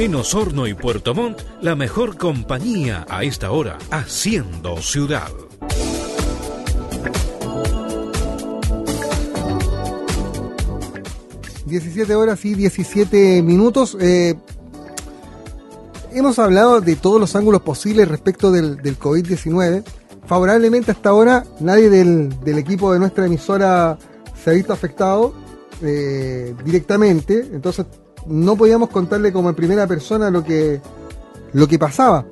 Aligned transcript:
En 0.00 0.14
Osorno 0.14 0.66
y 0.66 0.72
Puerto 0.72 1.14
Montt, 1.14 1.42
la 1.60 1.76
mejor 1.76 2.16
compañía 2.16 3.04
a 3.10 3.22
esta 3.22 3.50
hora, 3.50 3.76
haciendo 3.90 4.78
ciudad. 4.78 5.28
...17 11.66 12.14
horas 12.14 12.42
y 12.46 12.54
17 12.54 13.42
minutos... 13.42 13.94
Eh, 14.00 14.36
hemos 16.14 16.38
hablado 16.38 16.80
de 16.80 16.96
todos 16.96 17.20
los 17.20 17.36
ángulos 17.36 17.60
posibles 17.60 18.08
respecto 18.08 18.50
del, 18.50 18.78
COVID-19. 18.98 19.84
Favorablemente 20.24 20.92
hasta 20.92 21.10
ahora 21.10 21.44
nadie 21.60 21.90
del, 21.90 22.58
equipo 22.58 22.90
de 22.94 23.00
nuestra 23.00 23.26
emisora 23.26 23.98
se 24.42 24.48
ha 24.48 24.54
visto 24.54 24.72
afectado 24.72 25.34
eh, 25.82 26.54
directamente. 26.64 27.50
Entonces 27.52 27.84
no 28.26 28.56
podíamos 28.56 28.90
contarle 28.90 29.32
como 29.32 29.48
en 29.48 29.54
primera 29.54 29.86
persona 29.86 30.30
lo 30.30 30.44
que, 30.44 30.80
lo 31.52 31.66
que 31.66 31.78
pasaba. 31.78 32.24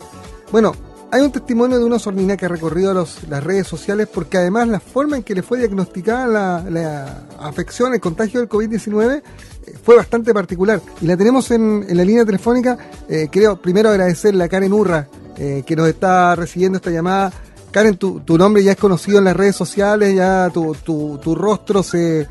Bueno, 0.51 0.73
hay 1.11 1.23
un 1.23 1.33
testimonio 1.33 1.79
de 1.79 1.85
una 1.85 1.99
sordina 1.99 2.37
que 2.37 2.45
ha 2.45 2.49
recorrido 2.49 2.93
las 2.93 3.45
redes 3.45 3.67
sociales 3.67 4.09
porque 4.13 4.37
además 4.37 4.69
la 4.69 4.81
forma 4.81 5.17
en 5.17 5.23
que 5.23 5.35
le 5.35 5.43
fue 5.43 5.59
diagnosticada 5.59 6.63
la, 6.71 7.25
afección, 7.41 7.95
el 7.95 8.01
contagio 8.01 8.41
del 8.41 8.49
COVID-19 8.49 9.23
eh, 9.67 9.75
fue 9.83 9.97
bastante 9.97 10.35
particular. 10.35 10.81
Y 11.01 11.07
la 11.07 11.17
tenemos 11.17 11.51
en, 11.51 11.87
la 11.89 12.05
línea 12.05 12.25
telefónica. 12.25 12.77
Eh, 13.09 13.29
creo 13.31 13.61
primero 13.61 13.89
agradecerle 13.89 14.45
a 14.45 14.49
Karen 14.49 14.73
Urra 14.73 15.09
eh, 15.39 15.63
que 15.67 15.77
nos 15.77 15.89
está 15.89 16.35
recibiendo 16.37 16.77
esta 16.77 16.91
llamada. 16.91 17.33
Karen, 17.71 17.97
tu, 17.97 18.23
nombre 18.39 18.63
ya 18.63 18.73
es 18.73 18.79
conocido 18.79 19.19
en 19.19 19.25
las 19.25 19.37
redes 19.37 19.57
sociales, 19.57 20.15
ya 20.15 20.51
tu, 20.53 20.75
tu 20.85 21.35
rostro 21.35 21.83
se, 21.83 22.27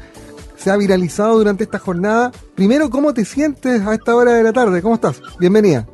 se 0.58 0.72
ha 0.72 0.78
viralizado 0.78 1.38
durante 1.38 1.64
esta 1.64 1.80
jornada. 1.80 2.32
Primero, 2.56 2.90
¿cómo 2.90 3.14
te 3.14 3.24
sientes 3.26 3.86
a 3.86 3.94
esta 3.94 4.16
hora 4.16 4.34
de 4.34 4.44
la 4.44 4.54
tarde? 4.54 4.82
¿Cómo 4.82 4.96
estás? 4.96 5.22
Bienvenida. 5.40 5.88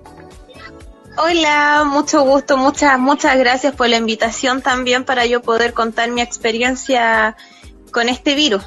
Hola, 1.17 1.83
mucho 1.85 2.23
gusto, 2.23 2.57
muchas, 2.57 2.97
muchas 2.97 3.37
gracias 3.37 3.75
por 3.75 3.87
la 3.87 3.97
invitación 3.97 4.61
también 4.61 5.03
para 5.03 5.27
yo 5.27 5.41
poder 5.41 5.73
contar 5.73 6.09
mi 6.09 6.21
experiencia 6.21 7.37
con 7.91 8.09
este 8.09 8.33
virus. 8.33 8.63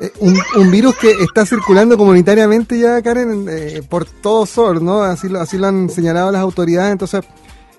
Eh, 0.00 0.10
un, 0.56 0.70
virus 0.70 0.96
que 0.96 1.10
está 1.10 1.46
circulando 1.46 1.96
comunitariamente 1.96 2.78
ya, 2.78 3.00
Karen, 3.02 3.46
eh, 3.48 3.82
por 3.88 4.06
todo 4.06 4.46
SOR, 4.46 4.82
¿no? 4.82 5.02
Así 5.02 5.28
lo, 5.28 5.40
así 5.40 5.58
lo 5.58 5.68
han 5.68 5.90
señalado 5.90 6.32
las 6.32 6.40
autoridades, 6.40 6.90
entonces 6.90 7.22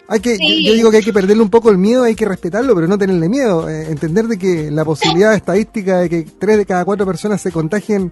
hay 0.08 0.20
que, 0.20 0.38
yo, 0.38 0.74
digo 0.74 0.92
que 0.92 0.98
hay 0.98 1.04
que 1.04 1.14
perderle 1.14 1.42
un 1.42 1.50
poco 1.50 1.70
el 1.70 1.78
miedo, 1.78 2.04
hay 2.04 2.16
que 2.16 2.26
respetarlo, 2.26 2.76
pero 2.76 2.88
no 2.88 2.98
tenerle 2.98 3.30
miedo. 3.30 3.70
Eh, 3.70 3.90
entender 3.90 4.28
de 4.28 4.38
que 4.38 4.70
la 4.70 4.84
posibilidad 4.84 5.34
estadística 5.34 6.00
de 6.00 6.10
que 6.10 6.24
tres 6.38 6.58
de 6.58 6.66
cada 6.66 6.84
cuatro 6.84 7.06
personas 7.06 7.42
se 7.42 7.52
contagien, 7.52 8.12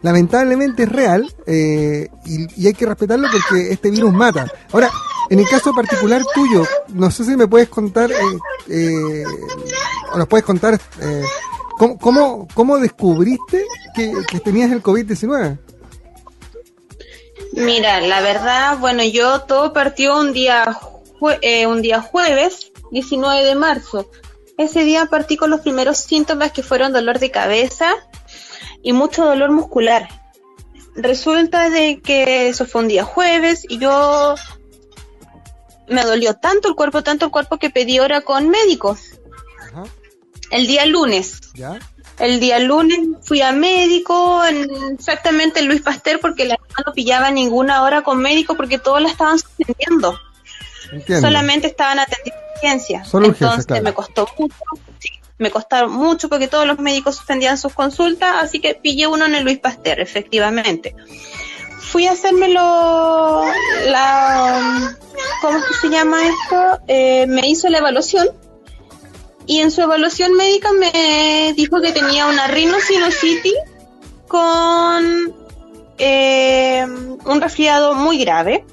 lamentablemente 0.00 0.84
es 0.84 0.88
real 0.88 1.30
eh, 1.46 2.08
y, 2.24 2.66
hay 2.66 2.72
que 2.72 2.86
respetarlo 2.86 3.28
porque 3.30 3.72
este 3.72 3.90
virus 3.90 4.12
mata. 4.12 4.50
Ahora, 4.72 4.90
en 5.28 5.38
el 5.38 5.46
caso 5.46 5.74
particular 5.74 6.22
tuyo, 6.34 6.64
no 6.94 7.10
sé 7.10 7.24
si 7.24 7.36
me 7.36 7.46
puedes 7.46 7.68
contar, 7.68 8.10
eh, 8.68 9.24
o 10.12 10.18
nos 10.18 10.28
puedes 10.28 10.46
contar, 10.46 10.80
¿cómo, 11.78 12.48
cómo, 12.54 12.78
descubriste 12.78 13.64
que, 13.94 14.12
que 14.28 14.40
tenías 14.40 14.72
el 14.72 14.82
COVID-19? 14.82 15.58
Mira, 17.52 18.00
la 18.00 18.20
verdad, 18.20 18.78
bueno, 18.78 19.04
yo 19.04 19.42
todo 19.42 19.72
partió 19.72 20.18
un 20.18 20.32
día 20.32 20.76
eh, 21.40 21.66
un 21.66 21.82
día 21.82 22.00
jueves, 22.00 22.72
19 22.90 23.44
de 23.44 23.54
marzo. 23.54 24.10
Ese 24.56 24.84
día 24.84 25.06
partí 25.06 25.36
con 25.36 25.50
los 25.50 25.60
primeros 25.60 25.98
síntomas 25.98 26.52
que 26.52 26.62
fueron 26.62 26.92
dolor 26.92 27.18
de 27.18 27.30
cabeza 27.30 27.92
y 28.82 28.92
mucho 28.92 29.24
dolor 29.24 29.50
muscular. 29.50 30.08
Resulta 30.94 31.70
de 31.70 32.00
que 32.00 32.48
eso 32.48 32.66
fue 32.66 32.82
un 32.82 32.88
día 32.88 33.04
jueves 33.04 33.64
y 33.68 33.78
yo 33.78 34.34
me 35.88 36.02
dolió 36.04 36.34
tanto 36.34 36.68
el 36.68 36.74
cuerpo, 36.76 37.02
tanto 37.02 37.26
el 37.26 37.32
cuerpo 37.32 37.58
que 37.58 37.70
pedí 37.70 37.98
hora 37.98 38.20
con 38.20 38.48
médicos. 38.48 39.18
El 40.50 40.66
día 40.68 40.86
lunes. 40.86 41.40
El 42.20 42.38
día 42.38 42.60
lunes 42.60 43.00
fui 43.22 43.40
a 43.40 43.50
médico, 43.50 44.40
exactamente 44.92 45.62
Luis 45.62 45.82
Pasteur, 45.82 46.20
porque 46.20 46.44
la 46.44 46.56
no 46.86 46.92
pillaba 46.92 47.32
ninguna 47.32 47.82
hora 47.82 48.02
con 48.02 48.18
médico 48.18 48.54
porque 48.54 48.78
todos 48.78 49.02
la 49.02 49.08
estaban 49.08 49.38
suspendiendo 49.38 50.16
solamente 51.20 51.66
estaban 51.66 51.98
atendiendo 51.98 52.40
urgencias. 52.56 53.12
Entonces 53.12 53.82
me 53.82 53.92
costó 53.92 54.28
mucho, 54.38 54.54
me 55.38 55.50
costaron 55.50 55.92
mucho 55.92 56.28
porque 56.28 56.48
todos 56.48 56.66
los 56.66 56.78
médicos 56.78 57.16
suspendían 57.16 57.58
sus 57.58 57.72
consultas, 57.72 58.36
así 58.40 58.60
que 58.60 58.74
pillé 58.74 59.06
uno 59.06 59.26
en 59.26 59.34
el 59.34 59.44
Luis 59.44 59.58
Pasteur, 59.58 60.00
efectivamente. 60.00 60.94
Fui 61.80 62.06
a 62.06 62.12
hacérmelo, 62.12 63.44
la, 63.86 64.96
¿cómo 65.40 65.58
es 65.58 65.64
que 65.64 65.74
se 65.74 65.88
llama 65.88 66.18
esto? 66.26 66.80
Eh, 66.88 67.26
me 67.26 67.46
hizo 67.46 67.68
la 67.68 67.78
evaluación 67.78 68.28
y 69.46 69.60
en 69.60 69.70
su 69.70 69.82
evaluación 69.82 70.34
médica 70.34 70.70
me 70.72 71.52
dijo 71.54 71.80
que 71.80 71.92
tenía 71.92 72.26
una 72.26 72.46
rhinosinusitis 72.46 73.54
con 74.26 75.34
eh, 75.98 76.84
un 76.86 77.40
resfriado 77.40 77.94
muy 77.94 78.18
grave 78.18 78.64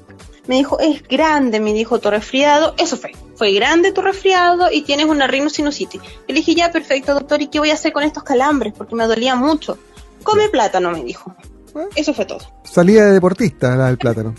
me 0.46 0.56
dijo, 0.56 0.80
es 0.80 1.02
grande, 1.04 1.60
me 1.60 1.72
dijo 1.72 1.98
tu 2.00 2.10
resfriado. 2.10 2.74
Eso 2.78 2.96
fue, 2.96 3.12
fue 3.36 3.52
grande 3.52 3.92
tu 3.92 4.02
resfriado 4.02 4.70
y 4.72 4.82
tienes 4.82 5.06
una 5.06 5.26
rhinosinusitis. 5.26 6.00
Y 6.26 6.32
le 6.32 6.40
dije, 6.40 6.54
ya, 6.54 6.72
perfecto, 6.72 7.14
doctor, 7.14 7.42
¿y 7.42 7.46
qué 7.46 7.58
voy 7.58 7.70
a 7.70 7.74
hacer 7.74 7.92
con 7.92 8.02
estos 8.02 8.24
calambres? 8.24 8.72
Porque 8.76 8.94
me 8.94 9.06
dolía 9.06 9.36
mucho. 9.36 9.78
Come 10.22 10.48
plátano, 10.48 10.90
me 10.90 11.04
dijo. 11.04 11.34
¿Eh? 11.76 11.88
Eso 11.96 12.12
fue 12.12 12.24
todo. 12.24 12.40
Salía 12.64 13.04
de 13.04 13.12
deportista 13.12 13.76
la 13.76 13.86
del 13.86 13.98
plátano. 13.98 14.34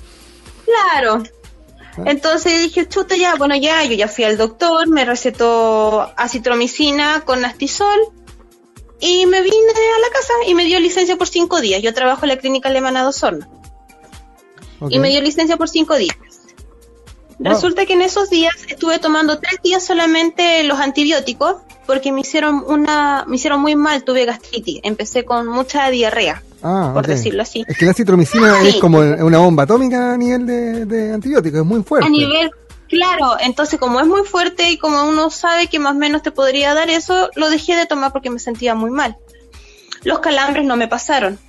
Claro. 0.66 1.24
¿Eh? 1.24 2.04
Entonces 2.06 2.62
dije, 2.62 2.88
chuta, 2.88 3.16
ya, 3.16 3.36
bueno, 3.36 3.56
ya, 3.56 3.84
yo 3.86 3.94
ya 3.94 4.08
fui 4.08 4.26
al 4.26 4.38
doctor, 4.38 4.88
me 4.90 5.06
recetó 5.06 6.12
acitromicina 6.18 7.22
con 7.22 7.46
astisol 7.46 8.00
y 9.00 9.26
me 9.26 9.42
vine 9.42 9.56
a 9.58 10.00
la 10.00 10.10
casa 10.14 10.34
y 10.48 10.56
me 10.56 10.66
dio 10.66 10.80
licencia 10.80 11.16
por 11.18 11.28
cinco 11.28 11.62
días. 11.62 11.82
Yo 11.82 11.94
trabajo 11.94 12.24
en 12.24 12.30
la 12.30 12.38
clínica 12.38 12.70
alemana 12.70 13.04
de 13.04 13.08
Osorno 13.08 13.63
y 14.90 15.00
me 15.00 15.10
dio 15.10 15.22
licencia 15.22 15.58
por 15.58 15.70
cinco 15.70 15.96
días. 15.96 16.18
Resulta 17.40 17.86
que 17.86 17.94
en 17.94 18.02
esos 18.02 18.30
días 18.30 18.54
estuve 18.70 19.00
tomando 19.00 19.40
tres 19.40 19.60
días 19.64 19.86
solamente 19.86 20.64
los 20.64 20.80
antibióticos 20.80 21.58
porque 21.86 22.12
me 22.12 22.22
hicieron 22.22 22.64
una, 22.66 23.26
me 23.28 23.36
hicieron 23.36 23.62
muy 23.62 23.76
mal, 23.76 24.04
tuve 24.04 24.26
gastritis, 24.26 24.80
empecé 24.84 25.26
con 25.26 25.48
mucha 25.48 25.90
diarrea, 25.90 26.42
ah, 26.62 26.92
por 26.94 27.06
decirlo 27.06 27.42
así. 27.42 27.66
Es 27.68 27.78
que 27.78 27.86
la 27.86 27.94
citromicina 27.94 28.62
es 28.62 28.78
como 28.78 29.00
una 29.00 29.40
bomba 29.40 29.64
atómica 29.64 30.14
a 30.14 30.18
nivel 30.18 30.46
de, 30.46 30.86
de 30.86 31.14
antibióticos, 31.14 31.60
es 31.60 31.66
muy 31.66 31.84
fuerte. 31.84 32.08
A 32.08 32.10
nivel, 32.10 32.52
claro, 32.88 33.36
entonces 33.42 33.80
como 33.80 34.00
es 34.00 34.08
muy 34.08 34.24
fuerte 34.24 34.70
y 34.72 34.78
como 34.78 35.04
uno 35.04 35.30
sabe 35.30 35.68
que 35.68 35.80
más 35.80 35.94
o 35.94 36.00
menos 36.00 36.24
te 36.24 36.32
podría 36.32 36.74
dar 36.74 36.90
eso, 36.90 37.30
lo 37.36 37.50
dejé 37.50 37.76
de 37.76 37.86
tomar 37.86 38.14
porque 38.14 38.30
me 38.30 38.40
sentía 38.40 38.76
muy 38.76 38.92
mal. 38.92 39.18
Los 40.04 40.20
calambres 40.20 40.66
no 40.66 40.78
me 40.78 40.88
pasaron. 40.88 41.40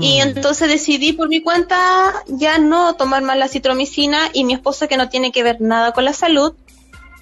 Y 0.00 0.18
mm. 0.18 0.22
entonces 0.22 0.68
decidí 0.68 1.12
por 1.12 1.28
mi 1.28 1.42
cuenta 1.42 2.12
ya 2.26 2.58
no 2.58 2.94
tomar 2.94 3.22
más 3.22 3.36
la 3.38 3.48
citromicina 3.48 4.30
y 4.32 4.44
mi 4.44 4.54
esposa 4.54 4.88
que 4.88 4.96
no 4.96 5.08
tiene 5.08 5.32
que 5.32 5.42
ver 5.42 5.60
nada 5.60 5.92
con 5.92 6.04
la 6.04 6.12
salud, 6.12 6.54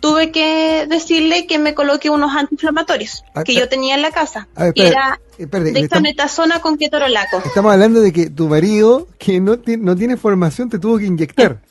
tuve 0.04 0.30
que 0.30 0.86
decirle 0.86 1.46
que 1.46 1.58
me 1.58 1.74
coloque 1.74 2.10
unos 2.10 2.34
antiinflamatorios 2.36 3.24
ah, 3.34 3.42
que 3.42 3.54
yo 3.54 3.70
tenía 3.70 3.94
en 3.94 4.02
la 4.02 4.10
casa. 4.10 4.48
que 4.74 4.86
era 4.86 5.18
eh, 5.38 5.46
de 5.46 6.60
con 6.60 6.76
ketorolaco. 6.76 7.38
Estamos 7.38 7.72
hablando 7.72 8.02
de 8.02 8.12
que 8.12 8.28
tu 8.28 8.48
marido, 8.48 9.08
que 9.18 9.40
no, 9.40 9.58
no 9.78 9.96
tiene 9.96 10.16
formación, 10.18 10.68
te 10.68 10.78
tuvo 10.78 10.98
que 10.98 11.06
inyectar. 11.06 11.62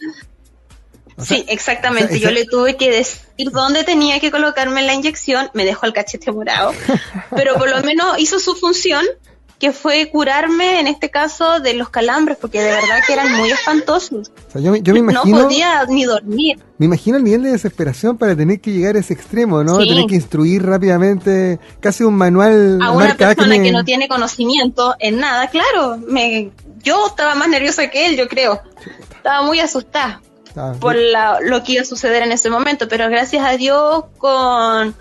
sí, 1.23 1.45
exactamente. 1.47 2.19
Yo 2.19 2.31
le 2.31 2.45
tuve 2.45 2.75
que 2.75 2.89
decir 2.89 3.51
dónde 3.51 3.83
tenía 3.83 4.19
que 4.19 4.31
colocarme 4.31 4.81
la 4.81 4.95
inyección. 4.95 5.51
Me 5.53 5.63
dejó 5.63 5.85
el 5.85 5.93
cachete 5.93 6.31
morado. 6.31 6.71
pero 7.35 7.55
por 7.55 7.69
lo 7.69 7.81
menos 7.83 8.17
hizo 8.17 8.39
su 8.39 8.55
función 8.55 9.05
que 9.63 9.71
fue 9.71 10.09
curarme, 10.09 10.81
en 10.81 10.87
este 10.87 11.09
caso, 11.09 11.61
de 11.61 11.73
los 11.73 11.87
calambres, 11.87 12.37
porque 12.37 12.59
de 12.59 12.69
verdad 12.69 12.99
que 13.07 13.13
eran 13.13 13.33
muy 13.37 13.49
espantosos. 13.49 14.29
yo, 14.55 14.73
me 14.73 14.79
imagino, 14.99 15.37
no 15.37 15.43
podía 15.43 15.85
ni 15.85 16.03
dormir. 16.03 16.59
Me 16.77 16.87
imagino 16.87 17.15
el 17.15 17.23
nivel 17.23 17.43
de 17.43 17.51
desesperación 17.51 18.17
para 18.17 18.35
tener 18.35 18.59
que 18.59 18.73
llegar 18.73 18.97
a 18.97 18.99
ese 18.99 19.13
extremo, 19.13 19.63
¿no? 19.63 19.77
Tener 19.77 20.05
que 20.05 20.15
instruir 20.15 20.65
rápidamente, 20.65 21.61
casi 21.79 22.03
un 22.03 22.15
manual. 22.15 22.77
A 22.81 22.91
una 22.91 23.15
persona 23.15 23.63
que 23.63 23.71
no 23.71 23.85
tiene 23.85 24.09
conocimiento 24.09 24.95
en 24.99 25.21
nada, 25.21 25.47
claro. 25.47 25.97
Me, 26.09 26.51
yo 26.83 27.07
estaba 27.07 27.33
más 27.33 27.47
nerviosa 27.47 27.89
que 27.89 28.07
él, 28.07 28.17
yo 28.17 28.27
creo. 28.27 28.61
Estaba 29.15 29.43
muy 29.43 29.61
asustada 29.61 30.21
por 30.81 30.97
lo 30.97 31.63
que 31.63 31.71
iba 31.71 31.83
a 31.83 31.85
suceder 31.85 32.21
en 32.23 32.33
ese 32.33 32.49
momento, 32.49 32.89
pero 32.89 33.09
gracias 33.09 33.45
a 33.45 33.55
Dios 33.55 34.03
con 34.17 34.93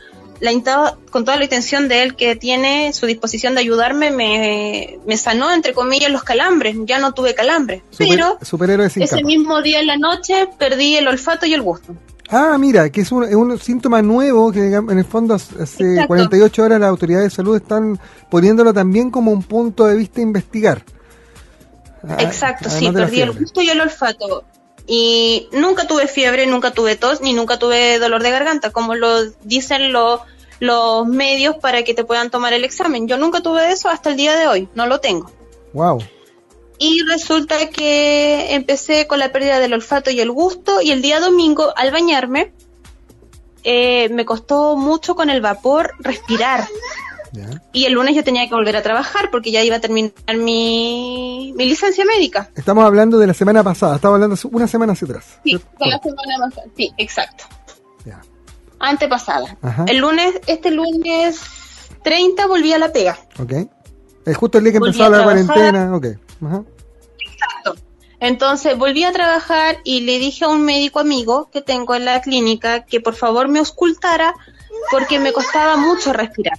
la, 0.42 0.96
con 1.10 1.24
toda 1.24 1.36
la 1.36 1.44
intención 1.44 1.88
de 1.88 2.02
él 2.02 2.16
que 2.16 2.34
tiene, 2.34 2.92
su 2.92 3.06
disposición 3.06 3.54
de 3.54 3.60
ayudarme, 3.60 4.10
me, 4.10 4.98
me 5.06 5.16
sanó, 5.16 5.52
entre 5.52 5.72
comillas, 5.72 6.10
los 6.10 6.24
calambres. 6.24 6.76
Ya 6.84 6.98
no 6.98 7.12
tuve 7.12 7.34
calambres. 7.34 7.82
pero 7.96 8.38
ese 8.82 9.22
mismo 9.24 9.62
día 9.62 9.80
en 9.80 9.86
la 9.86 9.96
noche 9.96 10.48
perdí 10.58 10.96
el 10.96 11.06
olfato 11.06 11.46
y 11.46 11.54
el 11.54 11.62
gusto. 11.62 11.94
Ah, 12.28 12.56
mira, 12.58 12.90
que 12.90 13.02
es 13.02 13.12
un, 13.12 13.24
es 13.24 13.34
un 13.34 13.56
síntoma 13.58 14.02
nuevo 14.02 14.50
que 14.50 14.72
en 14.74 14.98
el 14.98 15.04
fondo 15.04 15.34
hace 15.34 16.06
48 16.06 16.62
horas 16.62 16.80
las 16.80 16.88
autoridades 16.88 17.26
de 17.26 17.30
salud 17.30 17.56
están 17.56 18.00
poniéndolo 18.28 18.74
también 18.74 19.10
como 19.10 19.30
un 19.30 19.42
punto 19.44 19.86
de 19.86 19.96
vista 19.96 20.20
a 20.20 20.22
investigar. 20.22 20.82
Ah, 22.08 22.16
Exacto, 22.18 22.68
sí, 22.68 22.90
perdí 22.90 23.20
el 23.20 23.32
gusto 23.32 23.62
y 23.62 23.68
el 23.68 23.80
olfato. 23.80 24.44
Y 24.86 25.48
nunca 25.52 25.86
tuve 25.86 26.08
fiebre, 26.08 26.46
nunca 26.46 26.72
tuve 26.72 26.96
tos, 26.96 27.20
ni 27.20 27.32
nunca 27.32 27.58
tuve 27.58 27.98
dolor 27.98 28.22
de 28.22 28.30
garganta, 28.30 28.70
como 28.70 28.94
lo 28.94 29.30
dicen 29.42 29.92
los, 29.92 30.20
los 30.58 31.06
medios 31.06 31.56
para 31.56 31.84
que 31.84 31.94
te 31.94 32.04
puedan 32.04 32.30
tomar 32.30 32.52
el 32.52 32.64
examen. 32.64 33.06
Yo 33.06 33.16
nunca 33.16 33.40
tuve 33.40 33.70
eso 33.70 33.88
hasta 33.88 34.10
el 34.10 34.16
día 34.16 34.36
de 34.36 34.46
hoy, 34.46 34.68
no 34.74 34.86
lo 34.86 35.00
tengo. 35.00 35.30
Wow. 35.72 36.00
Y 36.78 37.02
resulta 37.04 37.68
que 37.68 38.54
empecé 38.54 39.06
con 39.06 39.20
la 39.20 39.30
pérdida 39.30 39.60
del 39.60 39.74
olfato 39.74 40.10
y 40.10 40.20
el 40.20 40.32
gusto 40.32 40.80
y 40.82 40.90
el 40.90 41.00
día 41.00 41.20
domingo 41.20 41.72
al 41.76 41.92
bañarme 41.92 42.52
eh, 43.62 44.08
me 44.08 44.24
costó 44.24 44.76
mucho 44.76 45.14
con 45.14 45.30
el 45.30 45.40
vapor 45.40 45.92
respirar. 46.00 46.66
Ya. 47.32 47.48
Y 47.72 47.86
el 47.86 47.94
lunes 47.94 48.14
yo 48.14 48.22
tenía 48.22 48.46
que 48.46 48.54
volver 48.54 48.76
a 48.76 48.82
trabajar 48.82 49.30
porque 49.30 49.50
ya 49.50 49.62
iba 49.62 49.76
a 49.76 49.80
terminar 49.80 50.12
mi, 50.36 51.52
mi 51.56 51.64
licencia 51.66 52.04
médica. 52.04 52.50
Estamos 52.54 52.84
hablando 52.84 53.18
de 53.18 53.26
la 53.26 53.34
semana 53.34 53.64
pasada, 53.64 53.96
estamos 53.96 54.16
hablando 54.16 54.36
una 54.50 54.66
semana 54.66 54.92
hacia 54.92 55.06
atrás. 55.06 55.40
Sí, 55.42 55.54
de 55.54 55.86
la 55.86 55.98
semana 55.98 56.38
pasada. 56.38 56.66
Sí, 56.76 56.92
exacto. 56.98 57.44
Ya. 58.04 58.20
Antepasada. 58.78 59.56
Ajá. 59.62 59.86
El 59.88 59.98
lunes, 59.98 60.40
este 60.46 60.70
lunes 60.70 61.40
30 62.04 62.46
volví 62.46 62.72
a 62.72 62.78
la 62.78 62.92
pega. 62.92 63.18
Ok. 63.38 63.52
Es 64.26 64.36
justo 64.36 64.58
el 64.58 64.64
día 64.64 64.74
que 64.74 64.78
Volví 64.78 64.90
empezaba 64.90 65.16
a 65.16 65.18
la 65.18 65.24
cuarentena. 65.24 65.96
Ok. 65.96 66.06
Ajá. 66.44 66.62
Exacto. 67.18 67.74
Entonces 68.20 68.78
volví 68.78 69.04
a 69.04 69.12
trabajar 69.12 69.78
y 69.84 70.02
le 70.02 70.18
dije 70.18 70.44
a 70.44 70.48
un 70.48 70.62
médico 70.62 71.00
amigo 71.00 71.50
que 71.50 71.60
tengo 71.60 71.94
en 71.94 72.04
la 72.04 72.20
clínica 72.20 72.84
que 72.84 73.00
por 73.00 73.14
favor 73.14 73.48
me 73.48 73.58
auscultara 73.58 74.34
porque 74.90 75.18
me 75.18 75.32
costaba 75.32 75.76
mucho 75.76 76.12
respirar. 76.12 76.58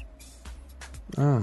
Ah. 1.18 1.40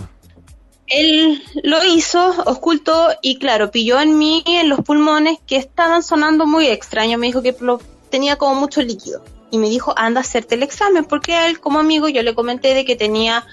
Él 0.86 1.40
lo 1.62 1.84
hizo, 1.84 2.34
ocultó 2.46 3.08
y 3.22 3.38
claro, 3.38 3.70
pilló 3.70 4.00
en 4.00 4.18
mí 4.18 4.42
en 4.46 4.68
los 4.68 4.80
pulmones 4.80 5.38
que 5.46 5.56
estaban 5.56 6.02
sonando 6.02 6.46
muy 6.46 6.66
extraño. 6.66 7.16
Me 7.16 7.28
dijo 7.28 7.42
que 7.42 7.54
lo- 7.60 7.80
tenía 8.10 8.36
como 8.36 8.56
mucho 8.56 8.82
líquido 8.82 9.22
y 9.52 9.58
me 9.58 9.68
dijo 9.70 9.94
anda 9.96 10.20
a 10.20 10.22
hacerte 10.22 10.56
el 10.56 10.64
examen 10.64 11.04
porque 11.04 11.34
a 11.34 11.46
él 11.46 11.60
como 11.60 11.78
amigo 11.78 12.08
yo 12.08 12.22
le 12.24 12.34
comenté 12.34 12.74
de 12.74 12.84
que 12.84 12.96
tenía 12.96 13.46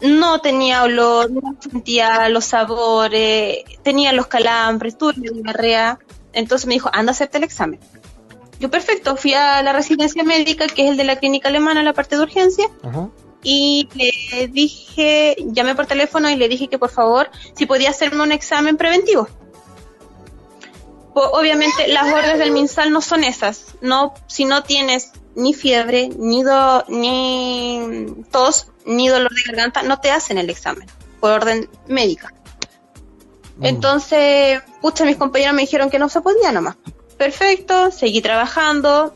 no 0.00 0.40
tenía 0.40 0.82
olor, 0.82 1.30
no 1.30 1.56
sentía 1.60 2.28
los 2.30 2.46
sabores, 2.46 3.58
tenía 3.82 4.12
los 4.12 4.26
calambres, 4.28 4.96
tuve 4.98 5.12
diarrea. 5.16 5.98
Entonces 6.32 6.66
me 6.66 6.74
dijo 6.74 6.90
anda 6.92 7.10
a 7.10 7.14
hacerte 7.14 7.38
el 7.38 7.44
examen. 7.44 7.78
Yo 8.58 8.70
perfecto, 8.70 9.16
fui 9.16 9.34
a 9.34 9.62
la 9.62 9.72
residencia 9.72 10.24
médica 10.24 10.66
que 10.66 10.84
es 10.84 10.90
el 10.90 10.96
de 10.96 11.04
la 11.04 11.16
clínica 11.16 11.48
alemana, 11.48 11.82
la 11.82 11.92
parte 11.92 12.16
de 12.16 12.22
urgencia 12.22 12.66
Ajá. 12.82 13.08
Y 13.42 13.88
le 13.94 14.48
dije, 14.48 15.36
llamé 15.46 15.74
por 15.74 15.86
teléfono 15.86 16.28
y 16.30 16.36
le 16.36 16.48
dije 16.48 16.68
que 16.68 16.78
por 16.78 16.90
favor 16.90 17.30
si 17.56 17.66
podía 17.66 17.90
hacerme 17.90 18.22
un 18.22 18.32
examen 18.32 18.76
preventivo. 18.76 19.28
Obviamente 21.12 21.88
las 21.88 22.12
órdenes 22.12 22.38
del 22.38 22.52
MinSal 22.52 22.92
no 22.92 23.00
son 23.00 23.24
esas, 23.24 23.74
no 23.80 24.14
si 24.26 24.44
no 24.44 24.62
tienes 24.62 25.10
ni 25.34 25.54
fiebre, 25.54 26.08
ni 26.16 26.42
do- 26.42 26.84
ni 26.88 28.06
tos, 28.30 28.68
ni 28.86 29.08
dolor 29.08 29.32
de 29.34 29.42
garganta, 29.46 29.82
no 29.82 30.00
te 30.00 30.10
hacen 30.10 30.38
el 30.38 30.48
examen 30.50 30.86
por 31.18 31.32
orden 31.32 31.68
médica. 31.88 32.32
Mm. 33.56 33.64
Entonces, 33.66 34.62
pucha, 34.80 35.04
mis 35.04 35.16
compañeros 35.16 35.54
me 35.54 35.62
dijeron 35.62 35.90
que 35.90 35.98
no 35.98 36.08
se 36.08 36.20
podía 36.20 36.52
nomás. 36.52 36.76
Perfecto, 37.18 37.90
seguí 37.90 38.22
trabajando, 38.22 39.12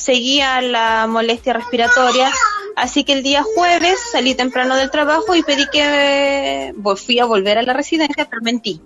seguía 0.00 0.60
la 0.62 1.06
molestia 1.06 1.52
respiratoria, 1.52 2.30
así 2.76 3.04
que 3.04 3.12
el 3.12 3.22
día 3.22 3.44
jueves 3.54 3.98
salí 4.10 4.34
temprano 4.34 4.76
del 4.76 4.90
trabajo 4.90 5.34
y 5.34 5.42
pedí 5.42 5.66
que 5.70 6.74
fui 6.96 7.18
a 7.18 7.26
volver 7.26 7.58
a 7.58 7.62
la 7.62 7.74
residencia, 7.74 8.26
pero 8.28 8.42
mentí. 8.42 8.80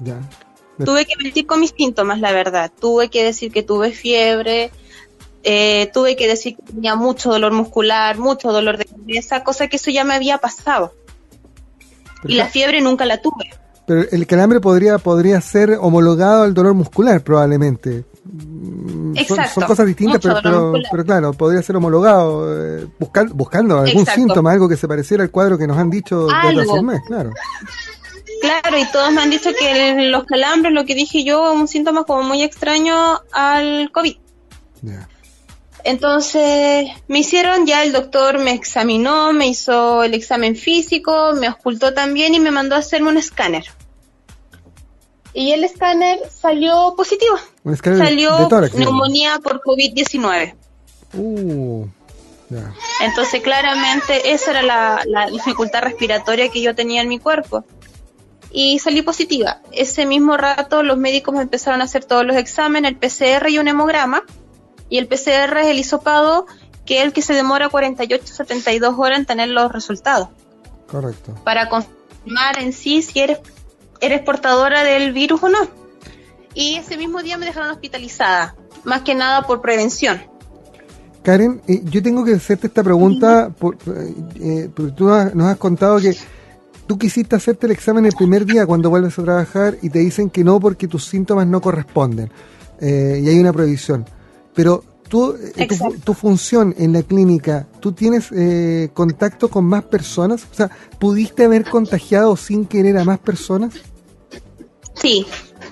Ya. 0.00 0.18
Tuve 0.84 1.06
que 1.06 1.14
mentir 1.22 1.46
con 1.46 1.60
mis 1.60 1.74
síntomas, 1.76 2.20
la 2.20 2.32
verdad. 2.32 2.70
Tuve 2.80 3.08
que 3.08 3.24
decir 3.24 3.50
que 3.50 3.62
tuve 3.64 3.90
fiebre, 3.90 4.70
eh, 5.42 5.90
tuve 5.92 6.16
que 6.16 6.28
decir 6.28 6.56
que 6.56 6.72
tenía 6.72 6.94
mucho 6.94 7.30
dolor 7.30 7.52
muscular, 7.52 8.18
mucho 8.18 8.52
dolor 8.52 8.76
de 8.76 8.84
cabeza, 8.84 9.42
cosa 9.42 9.66
que 9.68 9.76
eso 9.76 9.90
ya 9.90 10.04
me 10.04 10.14
había 10.14 10.38
pasado. 10.38 10.94
Pero, 12.22 12.34
Y 12.34 12.36
la 12.36 12.46
fiebre 12.46 12.80
nunca 12.80 13.06
la 13.06 13.20
tuve. 13.20 13.50
pero 13.86 14.02
el 14.10 14.26
calambre 14.26 14.60
podría, 14.60 14.98
podría 14.98 15.40
ser 15.40 15.78
homologado 15.80 16.42
al 16.42 16.54
dolor 16.54 16.74
muscular, 16.74 17.22
probablemente. 17.22 18.04
Mm, 18.30 19.16
son- 19.26 19.64
cosas 19.66 19.86
distintas, 19.86 20.20
pero, 20.20 20.74
claro, 21.04 21.32
podría 21.32 21.62
ser 21.62 21.76
homologado, 21.76 22.78
eh, 22.82 22.86
buscando 22.98 23.78
algún 23.78 24.00
Exacto. 24.02 24.20
síntoma, 24.20 24.52
algo 24.52 24.68
que 24.68 24.76
se 24.76 24.86
pareciera 24.86 25.22
al 25.22 25.30
cuadro 25.30 25.56
que 25.56 25.66
nos 25.66 25.78
han 25.78 25.88
dicho 25.90 26.26
desde 26.26 26.60
hace 26.62 26.70
un 26.72 26.86
mes, 26.86 27.00
claro. 27.06 27.30
Claro, 28.42 28.78
y 28.78 28.84
todos 28.92 29.10
me 29.12 29.22
han 29.22 29.30
dicho 29.30 29.50
que 29.58 29.90
el- 29.90 30.12
los 30.12 30.24
calambres, 30.24 30.72
lo 30.72 30.84
que 30.84 30.94
dije 30.94 31.24
yo, 31.24 31.52
un 31.52 31.66
síntoma 31.68 32.04
como 32.04 32.22
muy 32.22 32.42
extraño 32.42 33.20
al 33.32 33.90
COVID. 33.92 34.16
Entonces 35.84 36.88
me 37.08 37.20
hicieron, 37.20 37.66
ya 37.66 37.82
el 37.84 37.92
doctor 37.92 38.38
me 38.38 38.52
examinó, 38.52 39.32
me 39.32 39.48
hizo 39.48 40.02
el 40.02 40.12
examen 40.14 40.54
físico, 40.56 41.32
me 41.34 41.48
ocultó 41.48 41.94
también 41.94 42.34
y 42.34 42.40
me 42.40 42.50
mandó 42.50 42.74
a 42.74 42.78
hacerme 42.78 43.08
un 43.08 43.16
escáner. 43.16 43.64
Y 45.34 45.52
el 45.52 45.62
escáner 45.62 46.18
salió 46.30 46.94
positivo. 46.96 47.36
Salió 47.76 48.48
tórax, 48.48 48.74
neumonía 48.74 49.38
por 49.38 49.60
COVID-19. 49.62 50.54
Uh. 51.14 51.86
Entonces 53.00 53.42
claramente 53.42 54.32
esa 54.32 54.52
era 54.52 54.62
la, 54.62 55.02
la 55.06 55.28
dificultad 55.28 55.82
respiratoria 55.82 56.48
que 56.48 56.62
yo 56.62 56.74
tenía 56.74 57.02
en 57.02 57.08
mi 57.08 57.18
cuerpo. 57.18 57.64
Y 58.50 58.78
salí 58.78 59.02
positiva. 59.02 59.60
Ese 59.72 60.06
mismo 60.06 60.36
rato 60.36 60.82
los 60.82 60.96
médicos 60.96 61.34
me 61.34 61.42
empezaron 61.42 61.82
a 61.82 61.84
hacer 61.84 62.04
todos 62.04 62.24
los 62.24 62.36
exámenes, 62.36 62.92
el 62.92 62.96
PCR 62.96 63.48
y 63.50 63.58
un 63.58 63.68
hemograma. 63.68 64.22
Y 64.88 64.96
el 64.96 65.06
PCR 65.06 65.58
es 65.58 65.66
el 65.66 65.78
hisopado, 65.78 66.46
que 66.86 67.00
es 67.00 67.04
el 67.04 67.12
que 67.12 67.20
se 67.20 67.34
demora 67.34 67.68
48 67.68 68.26
72 68.26 68.94
horas 68.96 69.18
en 69.18 69.26
tener 69.26 69.50
los 69.50 69.70
resultados. 69.70 70.28
Correcto. 70.86 71.34
Para 71.44 71.68
confirmar 71.68 72.58
en 72.58 72.72
sí 72.72 73.02
si 73.02 73.20
eres, 73.20 73.38
eres 74.00 74.22
portadora 74.22 74.82
del 74.82 75.12
virus 75.12 75.42
o 75.42 75.50
no. 75.50 75.77
Y 76.60 76.74
ese 76.74 76.96
mismo 76.96 77.22
día 77.22 77.38
me 77.38 77.46
dejaron 77.46 77.70
hospitalizada, 77.70 78.56
más 78.82 79.02
que 79.02 79.14
nada 79.14 79.46
por 79.46 79.60
prevención. 79.60 80.20
Karen, 81.22 81.60
eh, 81.68 81.82
yo 81.84 82.02
tengo 82.02 82.24
que 82.24 82.34
hacerte 82.34 82.66
esta 82.66 82.82
pregunta 82.82 83.50
por- 83.56 83.76
eh, 83.86 84.14
eh, 84.40 84.70
porque 84.74 84.90
tú 84.92 85.08
has- 85.10 85.32
nos 85.36 85.46
has 85.46 85.56
contado 85.56 86.00
que 86.00 86.16
tú 86.88 86.98
quisiste 86.98 87.36
hacerte 87.36 87.66
el 87.66 87.72
examen 87.72 88.06
el 88.06 88.12
primer 88.14 88.44
día 88.44 88.66
cuando 88.66 88.90
vuelves 88.90 89.16
a 89.20 89.22
trabajar 89.22 89.78
y 89.82 89.88
te 89.90 90.00
dicen 90.00 90.30
que 90.30 90.42
no 90.42 90.58
porque 90.58 90.88
tus 90.88 91.04
síntomas 91.04 91.46
no 91.46 91.60
corresponden 91.60 92.28
eh, 92.80 93.20
y 93.22 93.28
hay 93.28 93.38
una 93.38 93.52
prohibición. 93.52 94.04
Pero 94.52 94.82
tú, 95.08 95.36
tu, 95.68 96.00
tu 96.00 96.14
función 96.14 96.74
en 96.76 96.92
la 96.92 97.02
clínica, 97.04 97.68
¿tú 97.78 97.92
tienes 97.92 98.32
eh, 98.32 98.90
contacto 98.94 99.48
con 99.48 99.64
más 99.64 99.84
personas? 99.84 100.44
O 100.50 100.54
sea, 100.54 100.70
¿pudiste 100.98 101.44
haber 101.44 101.64
contagiado 101.70 102.36
sin 102.36 102.64
querer 102.66 102.98
a 102.98 103.04
más 103.04 103.20
personas? 103.20 103.74
Sí, 104.94 105.24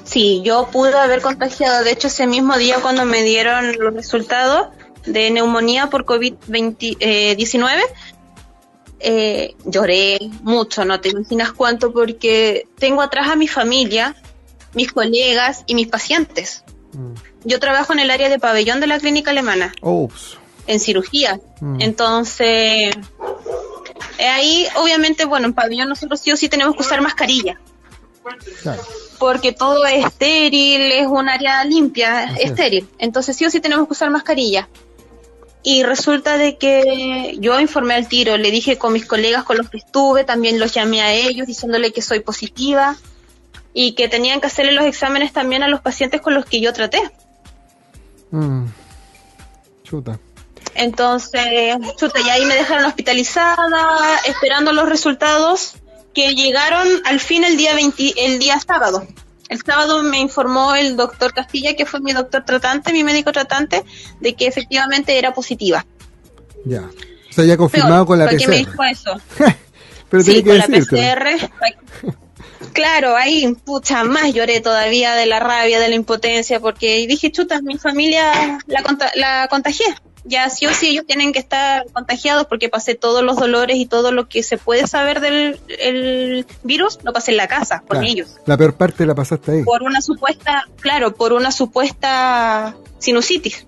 sí, 0.06 0.40
yo 0.44 0.68
pude 0.70 0.96
haber 0.96 1.20
contagiado. 1.20 1.84
De 1.84 1.92
hecho, 1.92 2.06
ese 2.06 2.26
mismo 2.26 2.56
día 2.56 2.80
cuando 2.80 3.04
me 3.04 3.22
dieron 3.22 3.76
los 3.78 3.92
resultados 3.94 4.68
de 5.04 5.30
neumonía 5.30 5.90
por 5.90 6.04
COVID-19, 6.04 7.82
eh, 8.98 9.54
lloré 9.64 10.18
mucho, 10.42 10.84
no 10.84 11.00
te 11.00 11.10
imaginas 11.10 11.52
cuánto, 11.52 11.92
porque 11.92 12.66
tengo 12.78 13.02
atrás 13.02 13.28
a 13.28 13.36
mi 13.36 13.46
familia, 13.46 14.16
mis 14.75 14.92
colegas 14.92 15.64
y 15.66 15.75
mis 15.75 15.88
pacientes. 15.88 16.64
Mm. 16.92 17.12
Yo 17.44 17.60
trabajo 17.60 17.92
en 17.92 18.00
el 18.00 18.10
área 18.10 18.28
de 18.28 18.38
pabellón 18.38 18.80
de 18.80 18.86
la 18.86 18.98
clínica 18.98 19.30
alemana, 19.30 19.75
en 20.66 20.80
cirugía. 20.80 21.40
Mm. 21.60 21.80
Entonces, 21.80 22.96
eh, 24.18 24.28
ahí 24.28 24.66
obviamente, 24.76 25.25
bueno, 25.25 25.46
en 25.46 25.52
pabellón 25.52 25.88
nosotros 25.88 26.20
sí 26.20 26.32
o 26.32 26.36
sí 26.36 26.48
tenemos 26.48 26.75
que 26.75 26.82
usar 26.82 27.00
mascarilla 27.00 27.60
Claro. 28.62 28.82
Porque 29.18 29.52
todo 29.52 29.85
es 29.87 30.04
estéril, 30.04 30.92
es 30.92 31.06
un 31.06 31.28
área 31.28 31.64
limpia, 31.64 32.25
Así 32.25 32.42
es. 32.42 32.50
estéril. 32.50 32.88
Entonces 32.99 33.37
sí 33.37 33.44
o 33.44 33.50
sí 33.50 33.61
tenemos 33.61 33.87
que 33.87 33.92
usar 33.92 34.11
mascarilla. 34.11 34.68
Y 35.62 35.82
resulta 35.82 36.38
de 36.38 36.58
que 36.58 37.37
yo 37.40 37.58
informé 37.58 37.94
al 37.94 38.06
tiro, 38.06 38.37
le 38.37 38.50
dije 38.52 38.78
con 38.78 38.92
mis 38.92 39.04
colegas 39.04 39.42
con 39.42 39.56
los 39.56 39.68
que 39.68 39.78
estuve, 39.78 40.23
también 40.23 40.61
los 40.61 40.73
llamé 40.73 41.02
a 41.02 41.12
ellos 41.12 41.46
diciéndole 41.46 41.92
que 41.92 42.02
soy 42.02 42.20
positiva 42.20 42.96
y 43.75 43.92
que 43.92 44.08
tenían 44.08 44.40
que 44.40 44.46
hacerle 44.46 44.73
los 44.73 44.85
exámenes 44.85 45.32
también 45.32 45.64
a 45.64 45.68
los 45.68 45.80
pacientes 45.80 46.20
con 46.20 46.35
los 46.35 46.44
que 46.44 46.61
yo 46.61 46.73
traté. 46.73 47.02
Mm. 48.30 48.66
Chuta. 49.82 50.20
Entonces, 50.75 51.76
chuta, 51.96 52.20
y 52.20 52.28
ahí 52.28 52.44
me 52.44 52.54
dejaron 52.54 52.85
hospitalizada, 52.85 54.18
esperando 54.26 54.73
los 54.73 54.88
resultados 54.88 55.75
que 56.16 56.35
llegaron 56.35 56.88
al 57.04 57.20
fin 57.20 57.44
el 57.44 57.58
día 57.58 57.75
20, 57.75 58.14
el 58.25 58.38
día 58.38 58.58
sábado. 58.58 59.06
El 59.50 59.62
sábado 59.62 60.02
me 60.02 60.18
informó 60.18 60.75
el 60.75 60.96
doctor 60.96 61.35
Castilla, 61.35 61.76
que 61.76 61.85
fue 61.85 62.00
mi 62.00 62.14
doctor 62.14 62.42
tratante, 62.42 62.94
mi 62.94 63.04
médico 63.04 63.32
tratante, 63.32 63.85
de 64.18 64.35
que 64.35 64.46
efectivamente 64.46 65.18
era 65.18 65.35
positiva. 65.35 65.85
Ya. 66.64 66.80
O 66.80 67.32
sea, 67.35 67.44
ya 67.44 67.58
confirmado 67.58 67.96
Peor, 67.96 68.06
con 68.06 68.18
la 68.18 68.25
¿para 68.25 68.38
qué 68.38 68.49
me 68.49 68.54
PCR. 68.54 68.70
dijo 68.70 68.85
eso? 68.85 69.20
Pero 70.08 70.23
sí, 70.23 70.42
con 70.42 70.56
la. 70.56 70.66
PCR. 70.66 71.50
Claro, 72.73 73.16
ahí, 73.16 73.54
pucha, 73.64 74.04
más 74.04 74.32
lloré 74.35 74.61
todavía 74.61 75.14
de 75.14 75.26
la 75.26 75.40
rabia, 75.40 75.78
de 75.78 75.88
la 75.88 75.94
impotencia, 75.94 76.61
porque 76.61 77.06
dije, 77.06 77.30
chuta, 77.30 77.61
mi 77.62 77.78
familia 77.78 78.58
la, 78.66 78.82
la 79.14 79.49
contagié. 79.49 79.87
Ya 80.26 80.50
sí 80.50 80.66
o 80.66 80.75
sí 80.75 80.88
ellos 80.88 81.06
tienen 81.06 81.33
que 81.33 81.38
estar 81.38 81.87
contagiados 81.92 82.47
porque 82.47 82.68
pasé 82.68 82.95
todos 82.95 83.23
los 83.23 83.37
dolores 83.37 83.76
y 83.76 83.87
todo 83.87 84.12
lo 84.12 84.28
que 84.28 84.42
se 84.42 84.59
puede 84.59 84.87
saber 84.87 85.21
del 85.21 86.47
virus, 86.64 86.99
lo 87.04 87.12
pasé 87.12 87.30
en 87.30 87.37
la 87.37 87.47
casa 87.47 87.83
con 87.87 88.02
ellos. 88.02 88.37
La 88.45 88.56
peor 88.56 88.75
parte 88.75 89.06
la 89.06 89.14
pasaste 89.14 89.52
ahí. 89.52 89.62
Por 89.62 89.83
una 89.83 90.00
supuesta, 90.00 90.64
claro, 90.80 91.14
por 91.14 91.33
una 91.33 91.52
supuesta 91.52 92.76
sinusitis. 92.99 93.66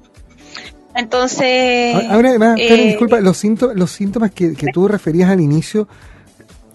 Entonces. 0.95 1.95
Ahora, 2.11 2.55
eh, 2.57 2.87
disculpa, 2.89 3.21
los 3.21 3.37
síntomas, 3.37 3.77
los 3.77 3.91
síntomas 3.91 4.33
que, 4.33 4.55
que 4.55 4.67
tú 4.73 4.89
referías 4.89 5.31
al 5.31 5.41
inicio, 5.41 5.87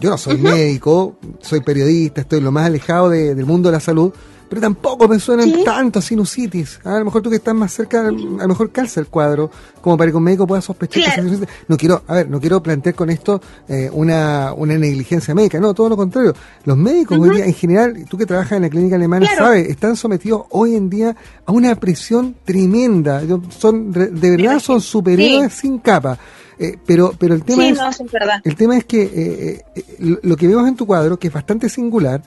yo 0.04 0.10
no 0.10 0.18
soy 0.18 0.38
médico, 0.38 1.16
soy 1.40 1.62
periodista, 1.62 2.20
estoy 2.20 2.42
lo 2.42 2.52
más 2.52 2.66
alejado 2.66 3.10
del 3.10 3.46
mundo 3.46 3.70
de 3.70 3.74
la 3.74 3.80
salud, 3.80 4.12
pero 4.50 4.60
tampoco 4.60 5.08
me 5.08 5.18
suenan 5.18 5.64
tanto 5.64 6.00
a 6.00 6.02
sinusitis. 6.02 6.82
Ah, 6.84 6.98
a 6.98 7.00
lo 7.00 7.06
mejor 7.06 7.22
tú 7.22 7.30
que 7.30 7.38
estás 7.38 7.56
más 7.56 7.74
cerca, 7.74 8.02
a 8.02 8.12
lo 8.12 8.48
mejor 8.50 8.70
calza 8.74 9.00
el 9.00 9.08
cuadro, 9.08 9.50
como 9.80 9.96
para 9.96 10.12
que 10.12 10.18
un 10.18 10.24
médico 10.24 10.46
pueda 10.46 10.62
sospechar 10.62 11.06
que 11.06 11.22
sinusitis. 11.22 11.48
No 11.70 11.78
quiero, 11.78 12.04
a 12.06 12.16
ver, 12.16 12.30
no 12.30 12.42
quiero 12.42 12.62
plantear 12.62 12.96
con 12.96 13.10
esto 13.12 13.40
eh, 13.70 13.90
una, 13.94 14.52
una 14.52 14.78
negligencia 14.78 15.34
médica, 15.34 15.58
no, 15.62 15.74
todo 15.74 15.88
lo 15.88 15.96
contrario. 15.96 16.34
Los 16.66 16.76
médicos 16.76 17.18
hoy 17.18 17.30
día, 17.30 17.46
en 17.46 17.54
general, 17.54 18.06
tú 18.10 18.18
que 18.18 18.26
trabajas 18.26 18.52
en 18.58 18.64
la 18.64 18.70
clínica 18.70 18.98
alemana, 18.98 19.26
sabes, 19.34 19.70
están 19.70 19.96
sometidos 19.96 20.48
hoy 20.50 20.76
en 20.76 20.90
día 20.90 21.16
a 21.46 21.52
una 21.54 21.76
presión 21.76 22.36
tremenda. 22.44 23.22
Son, 23.58 23.90
de 23.90 24.32
verdad 24.32 24.60
son 24.60 24.82
superhéroes 24.82 25.54
sin 25.54 25.78
capa. 25.78 26.20
Eh, 26.60 26.78
pero, 26.86 27.14
pero 27.18 27.36
el 27.36 27.44
tema 27.44 27.68
es, 27.68 27.80
el 28.44 28.56
tema 28.56 28.78
es 28.78 28.86
que 28.86 29.02
eh, 29.04 29.62
eh, 29.76 30.20
lo 30.22 30.36
que 30.36 30.48
vemos 30.48 30.68
en 30.68 30.76
tu 30.76 30.86
cuadro, 30.86 31.18
que 31.18 31.28
es 31.28 31.34
bastante 31.34 31.70
singular, 31.70 32.22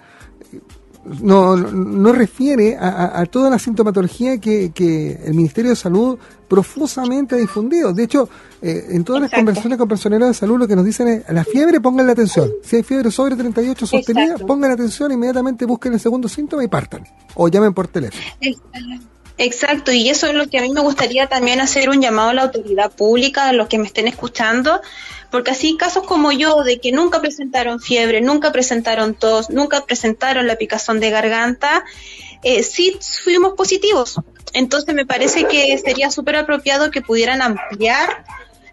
no, 1.23 1.57
no 1.57 2.13
refiere 2.13 2.77
a, 2.77 3.25
toda 3.27 3.49
la 3.49 3.61
sintomatología 3.61 4.39
que, 4.39 4.73
que, 4.73 5.13
el 5.25 5.35
Ministerio 5.35 5.71
de 5.71 5.77
Salud 5.77 6.19
profusamente 6.49 7.37
ha 7.37 7.39
difundido. 7.39 7.93
De 7.93 8.03
hecho, 8.03 8.29
en 8.61 9.05
todas 9.05 9.23
las 9.23 9.31
conversaciones 9.31 9.79
con 9.79 9.87
personeros 9.87 10.27
de 10.27 10.35
salud 10.35 10.59
lo 10.59 10.67
que 10.67 10.75
nos 10.75 10.85
dicen 10.85 11.07
es, 11.07 11.23
la 11.33 11.45
fiebre 11.45 11.81
pongan 11.81 12.07
la 12.07 12.13
atención. 12.13 12.51
Si 12.65 12.75
hay 12.75 12.83
fiebre 12.83 13.13
sobre 13.13 13.37
38 13.37 13.87
sostenida, 13.87 14.35
pongan 14.39 14.71
la 14.71 14.75
atención, 14.75 15.13
inmediatamente 15.13 15.65
busquen 15.65 15.93
el 15.93 16.01
segundo 16.01 16.29
síntoma 16.29 16.65
y 16.65 16.69
partan. 16.69 17.05
O 17.37 17.47
llamen 17.47 17.73
por 17.73 17.87
teléfono. 17.87 18.25
Exacto, 18.41 19.07
y 19.39 20.09
eso 20.09 20.27
es 20.27 20.35
lo 20.35 20.49
que 20.49 20.59
a 20.59 20.63
mí 20.63 20.71
me 20.71 20.81
gustaría 20.81 21.27
también 21.27 21.61
hacer 21.61 21.91
un 21.91 22.01
llamado 22.01 22.31
a 22.31 22.35
la 22.35 22.43
autoridad 22.43 22.91
pública, 22.91 23.49
a 23.49 23.53
los 23.53 23.69
que 23.69 23.79
me 23.79 23.87
estén 23.87 24.09
escuchando, 24.09 24.81
porque 25.31 25.51
así 25.51 25.77
casos 25.77 26.07
como 26.07 26.33
yo, 26.33 26.63
de 26.63 26.81
que 26.81 26.93
nunca 26.93 27.21
presentaron 27.21 27.81
fiebre, 27.81 28.21
nunca 28.21 28.53
presentaron 28.53 29.15
tos, 29.15 29.51
nunca 29.51 29.85
presentaron 29.85 30.47
la 30.47 30.57
picazón 30.57 31.01
de 31.01 31.11
garganta, 31.11 31.85
eh, 32.43 32.63
sí 32.63 32.99
fuimos 33.25 33.55
positivos. 33.55 34.21
Entonces 34.55 34.95
me 34.95 35.05
parece 35.05 35.45
que 35.45 35.77
sería 35.77 36.11
súper 36.11 36.37
apropiado 36.37 36.91
que 36.91 37.03
pudieran 37.03 37.43
ampliar 37.43 38.25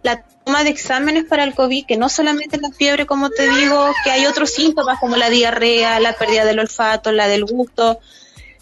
la 0.03 0.23
toma 0.45 0.63
de 0.63 0.69
exámenes 0.69 1.25
para 1.25 1.43
el 1.43 1.53
COVID, 1.55 1.85
que 1.85 1.97
no 1.97 2.07
solamente 2.07 2.57
la 2.57 2.69
fiebre, 2.69 3.05
como 3.05 3.29
te 3.29 3.49
digo, 3.49 3.89
que 4.03 4.11
hay 4.11 4.25
otros 4.25 4.51
síntomas 4.51 4.99
como 4.99 5.17
la 5.17 5.29
diarrea, 5.29 5.99
la 5.99 6.13
pérdida 6.13 6.45
del 6.45 6.59
olfato, 6.59 7.11
la 7.11 7.27
del 7.27 7.45
gusto, 7.45 7.99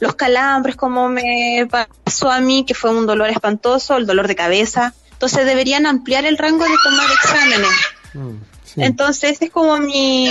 los 0.01 0.15
calambres, 0.15 0.75
como 0.75 1.07
me 1.07 1.67
pasó 1.69 2.31
a 2.31 2.41
mí, 2.41 2.65
que 2.65 2.73
fue 2.73 2.89
un 2.89 3.05
dolor 3.05 3.29
espantoso, 3.29 3.95
el 3.97 4.07
dolor 4.07 4.27
de 4.27 4.35
cabeza. 4.35 4.93
Entonces 5.11 5.45
deberían 5.45 5.85
ampliar 5.85 6.25
el 6.25 6.39
rango 6.39 6.65
de 6.65 6.75
tomar 6.83 7.05
exámenes. 7.11 7.71
Mm. 8.15 8.50
Entonces 8.75 9.41
es 9.41 9.49
como 9.49 9.77
mi, 9.77 10.29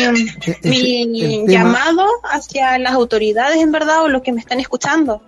mi 0.64 1.46
llamado 1.46 2.04
hacia 2.24 2.78
las 2.78 2.92
autoridades, 2.92 3.58
en 3.58 3.72
verdad, 3.72 4.04
o 4.04 4.08
los 4.08 4.22
que 4.22 4.32
me 4.32 4.40
están 4.40 4.60
escuchando. 4.60 5.22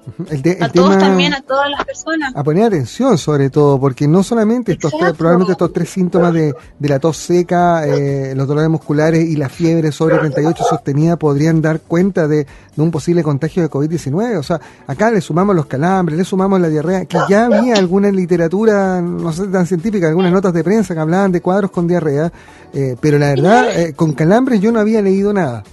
a 0.60 0.68
todos 0.68 0.98
también, 0.98 1.34
a 1.34 1.42
todas 1.42 1.70
las 1.70 1.84
personas. 1.84 2.34
A 2.34 2.42
poner 2.42 2.64
atención 2.64 3.18
sobre 3.18 3.50
todo, 3.50 3.78
porque 3.78 4.06
no 4.08 4.22
solamente 4.22 4.72
estos 4.72 4.92
tres, 4.98 5.12
probablemente 5.12 5.52
estos 5.52 5.72
tres 5.72 5.90
síntomas 5.90 6.32
de, 6.32 6.54
de 6.78 6.88
la 6.88 6.98
tos 6.98 7.16
seca, 7.16 7.86
eh, 7.86 8.34
los 8.34 8.46
dolores 8.48 8.70
musculares 8.70 9.24
y 9.24 9.36
la 9.36 9.48
fiebre 9.48 9.92
sobre 9.92 10.18
38 10.18 10.64
sostenida 10.68 11.16
podrían 11.16 11.62
dar 11.62 11.80
cuenta 11.80 12.28
de, 12.28 12.46
de 12.76 12.82
un 12.82 12.90
posible 12.90 13.22
contagio 13.22 13.62
de 13.62 13.70
COVID-19. 13.70 14.36
O 14.36 14.42
sea, 14.42 14.60
acá 14.86 15.10
le 15.10 15.20
sumamos 15.20 15.54
los 15.54 15.66
calambres, 15.66 16.18
le 16.18 16.24
sumamos 16.24 16.60
la 16.60 16.68
diarrea, 16.68 17.04
que 17.04 17.18
ya 17.28 17.46
había 17.46 17.74
alguna 17.74 18.10
literatura, 18.10 19.00
no 19.00 19.32
sé, 19.32 19.46
tan 19.48 19.66
científica, 19.66 20.08
algunas 20.08 20.32
notas 20.32 20.52
de 20.52 20.64
prensa 20.64 20.94
que 20.94 21.00
hablaban 21.00 21.32
de 21.32 21.40
cuadros 21.40 21.70
con 21.70 21.86
diarrea. 21.86 22.32
Eh, 22.74 22.96
pero 23.02 23.18
la 23.18 23.30
verdad, 23.30 23.78
eh, 23.78 23.94
con 23.94 24.12
calambres 24.12 24.60
yo 24.60 24.70
no 24.70 24.78
había 24.78 25.02
leído 25.02 25.32
nada. 25.32 25.64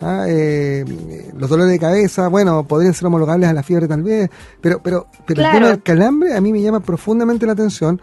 ¿ah? 0.00 0.24
Eh, 0.26 0.86
los 1.36 1.50
dolores 1.50 1.70
de 1.70 1.78
cabeza, 1.78 2.28
bueno, 2.28 2.66
podrían 2.66 2.94
ser 2.94 3.06
homologables 3.06 3.46
a 3.46 3.52
la 3.52 3.62
fiebre 3.62 3.86
tal 3.86 4.02
vez, 4.02 4.30
pero 4.62 4.80
pero 4.82 5.06
pero 5.26 5.42
el 5.42 5.52
tema 5.52 5.68
del 5.68 5.82
calambre 5.82 6.34
a 6.34 6.40
mí 6.40 6.50
me 6.50 6.62
llama 6.62 6.80
profundamente 6.80 7.44
la 7.44 7.52
atención, 7.52 8.00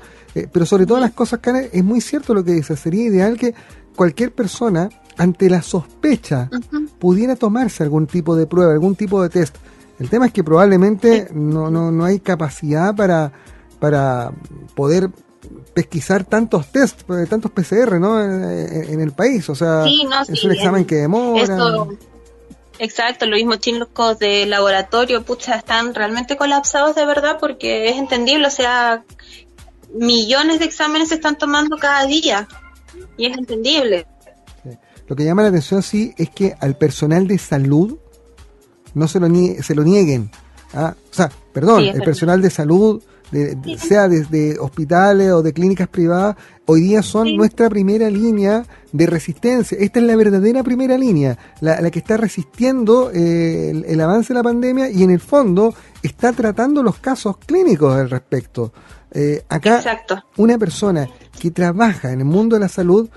pero 0.53 0.67
sobre 0.67 0.85
todas 0.85 1.01
las 1.01 1.13
cosas, 1.13 1.39
Karen, 1.39 1.67
es 1.73 1.83
muy 1.83 1.99
cierto 1.99 2.35
lo 2.35 2.43
que 2.43 2.51
dice, 2.51 2.77
sería 2.77 3.05
ideal 3.05 3.37
que 3.37 3.55
cualquier 3.95 4.33
persona, 4.33 4.87
ante 5.17 5.49
la 5.49 5.63
sospecha, 5.63 6.49
pudiera 6.99 7.35
tomarse 7.35 7.81
algún 7.81 8.05
tipo 8.05 8.35
de 8.35 8.45
prueba, 8.45 8.71
algún 8.71 8.95
tipo 8.95 9.21
de 9.23 9.29
test. 9.29 9.55
El 9.97 10.09
tema 10.09 10.27
es 10.27 10.31
que 10.31 10.43
probablemente 10.43 11.29
no, 11.33 11.71
no, 11.71 11.89
no 11.89 12.05
hay 12.05 12.19
capacidad 12.19 12.95
para, 12.95 13.31
para 13.79 14.31
poder 14.75 15.09
pesquisar 15.73 16.23
tantos 16.23 16.71
test, 16.71 17.01
eh, 17.09 17.25
tantos 17.29 17.51
PCR, 17.51 17.99
¿no? 17.99 18.21
En, 18.21 18.99
el 18.99 19.11
país, 19.11 19.49
o 19.49 19.55
sea, 19.55 19.85
es 20.27 20.43
un 20.43 20.51
examen 20.51 20.85
que 20.85 20.95
demora. 20.95 21.87
exacto, 22.79 23.25
los 23.25 23.37
mismos 23.37 23.59
chicos 23.59 24.19
de 24.19 24.45
laboratorio, 24.45 25.23
pucha, 25.23 25.55
están 25.55 25.93
realmente 25.93 26.37
colapsados 26.37 26.95
de 26.95 27.05
verdad 27.05 27.37
porque 27.39 27.89
es 27.89 27.97
entendible, 27.97 28.47
o 28.47 28.51
sea, 28.51 29.03
millones 29.93 30.59
de 30.59 30.65
exámenes 30.65 31.09
se 31.09 31.15
están 31.15 31.37
tomando 31.37 31.77
cada 31.77 32.05
día 32.05 32.47
y 33.17 33.27
es 33.27 33.37
entendible. 33.37 34.07
Lo 35.07 35.15
que 35.15 35.23
llama 35.23 35.43
la 35.43 35.49
atención, 35.49 35.83
sí, 35.83 36.13
es 36.17 36.29
que 36.29 36.55
al 36.59 36.77
personal 36.77 37.27
de 37.27 37.37
salud 37.37 37.97
no 38.93 39.07
se 39.07 39.19
lo, 39.19 39.27
se 39.61 39.75
lo 39.75 39.83
nieguen. 39.83 40.31
¿ah? 40.73 40.95
O 41.11 41.13
sea, 41.13 41.29
perdón, 41.53 41.83
el 41.83 42.01
personal 42.01 42.41
de 42.41 42.49
salud 42.49 43.03
sea 43.77 44.07
desde 44.07 44.59
hospitales 44.59 45.31
o 45.31 45.41
de 45.41 45.53
clínicas 45.53 45.87
privadas, 45.87 46.35
hoy 46.65 46.81
día 46.81 47.01
son 47.01 47.35
nuestra 47.35 47.69
primera 47.69 48.09
línea 48.09 48.65
de 48.91 49.05
resistencia. 49.05 49.77
Esta 49.79 49.99
es 49.99 50.05
la 50.05 50.15
verdadera 50.15 50.63
primera 50.63 50.97
línea, 50.97 51.37
la, 51.61 51.89
que 51.91 51.99
está 51.99 52.17
resistiendo 52.17 53.11
eh, 53.13 53.83
el, 53.85 54.01
avance 54.01 54.33
de 54.33 54.39
la 54.39 54.43
pandemia 54.43 54.89
y 54.89 55.03
en 55.03 55.11
el 55.11 55.19
fondo 55.19 55.73
está 56.01 56.31
tratando 56.33 56.83
los 56.83 56.97
casos 56.97 57.37
clínicos 57.37 57.95
al 57.95 58.09
respecto. 58.09 58.73
Eh, 59.11 59.43
acá, 59.49 59.81
una 60.37 60.57
persona 60.57 61.07
que 61.39 61.51
trabaja 61.51 62.11
en 62.11 62.19
el 62.19 62.25
mundo 62.25 62.55
de 62.55 62.59
la 62.61 62.69
salud 62.69 63.09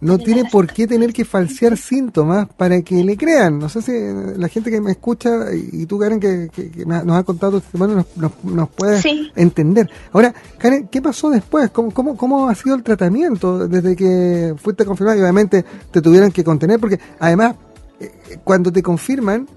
no 0.00 0.18
tiene 0.18 0.44
por 0.44 0.66
qué 0.72 0.86
tener 0.86 1.12
que 1.12 1.24
falsear 1.24 1.76
síntomas 1.76 2.48
para 2.56 2.82
que 2.82 3.02
le 3.02 3.16
crean. 3.16 3.58
No 3.58 3.68
sé 3.68 3.82
si 3.82 3.92
la 4.38 4.48
gente 4.48 4.70
que 4.70 4.80
me 4.80 4.92
escucha 4.92 5.52
y 5.52 5.86
tú, 5.86 5.98
Karen, 5.98 6.20
que, 6.20 6.50
nos 6.86 7.16
ha 7.16 7.22
contado 7.24 7.58
este 7.58 7.78
nos, 7.78 8.06
nos, 8.44 8.68
puede 8.70 9.00
entender. 9.34 9.90
Ahora, 10.12 10.32
Karen, 10.58 10.88
¿qué 10.88 11.02
pasó 11.02 11.30
después? 11.30 11.70
¿Cómo, 11.70 11.92
cómo, 11.92 12.16
¿Cómo 12.16 12.48
ha 12.48 12.54
sido 12.54 12.76
el 12.76 12.82
tratamiento 12.82 13.66
desde 13.66 13.96
que 13.96 14.54
fuiste 14.56 14.84
confirmada 14.84 15.16
y 15.16 15.20
obviamente 15.20 15.64
te 15.90 16.00
tuvieron 16.00 16.30
que 16.30 16.44
contener? 16.44 16.78
Porque 16.78 17.00
además, 17.18 17.56
eh, 18.00 18.38
cuando 18.44 18.72
te 18.72 18.82
confirman, 18.82 19.48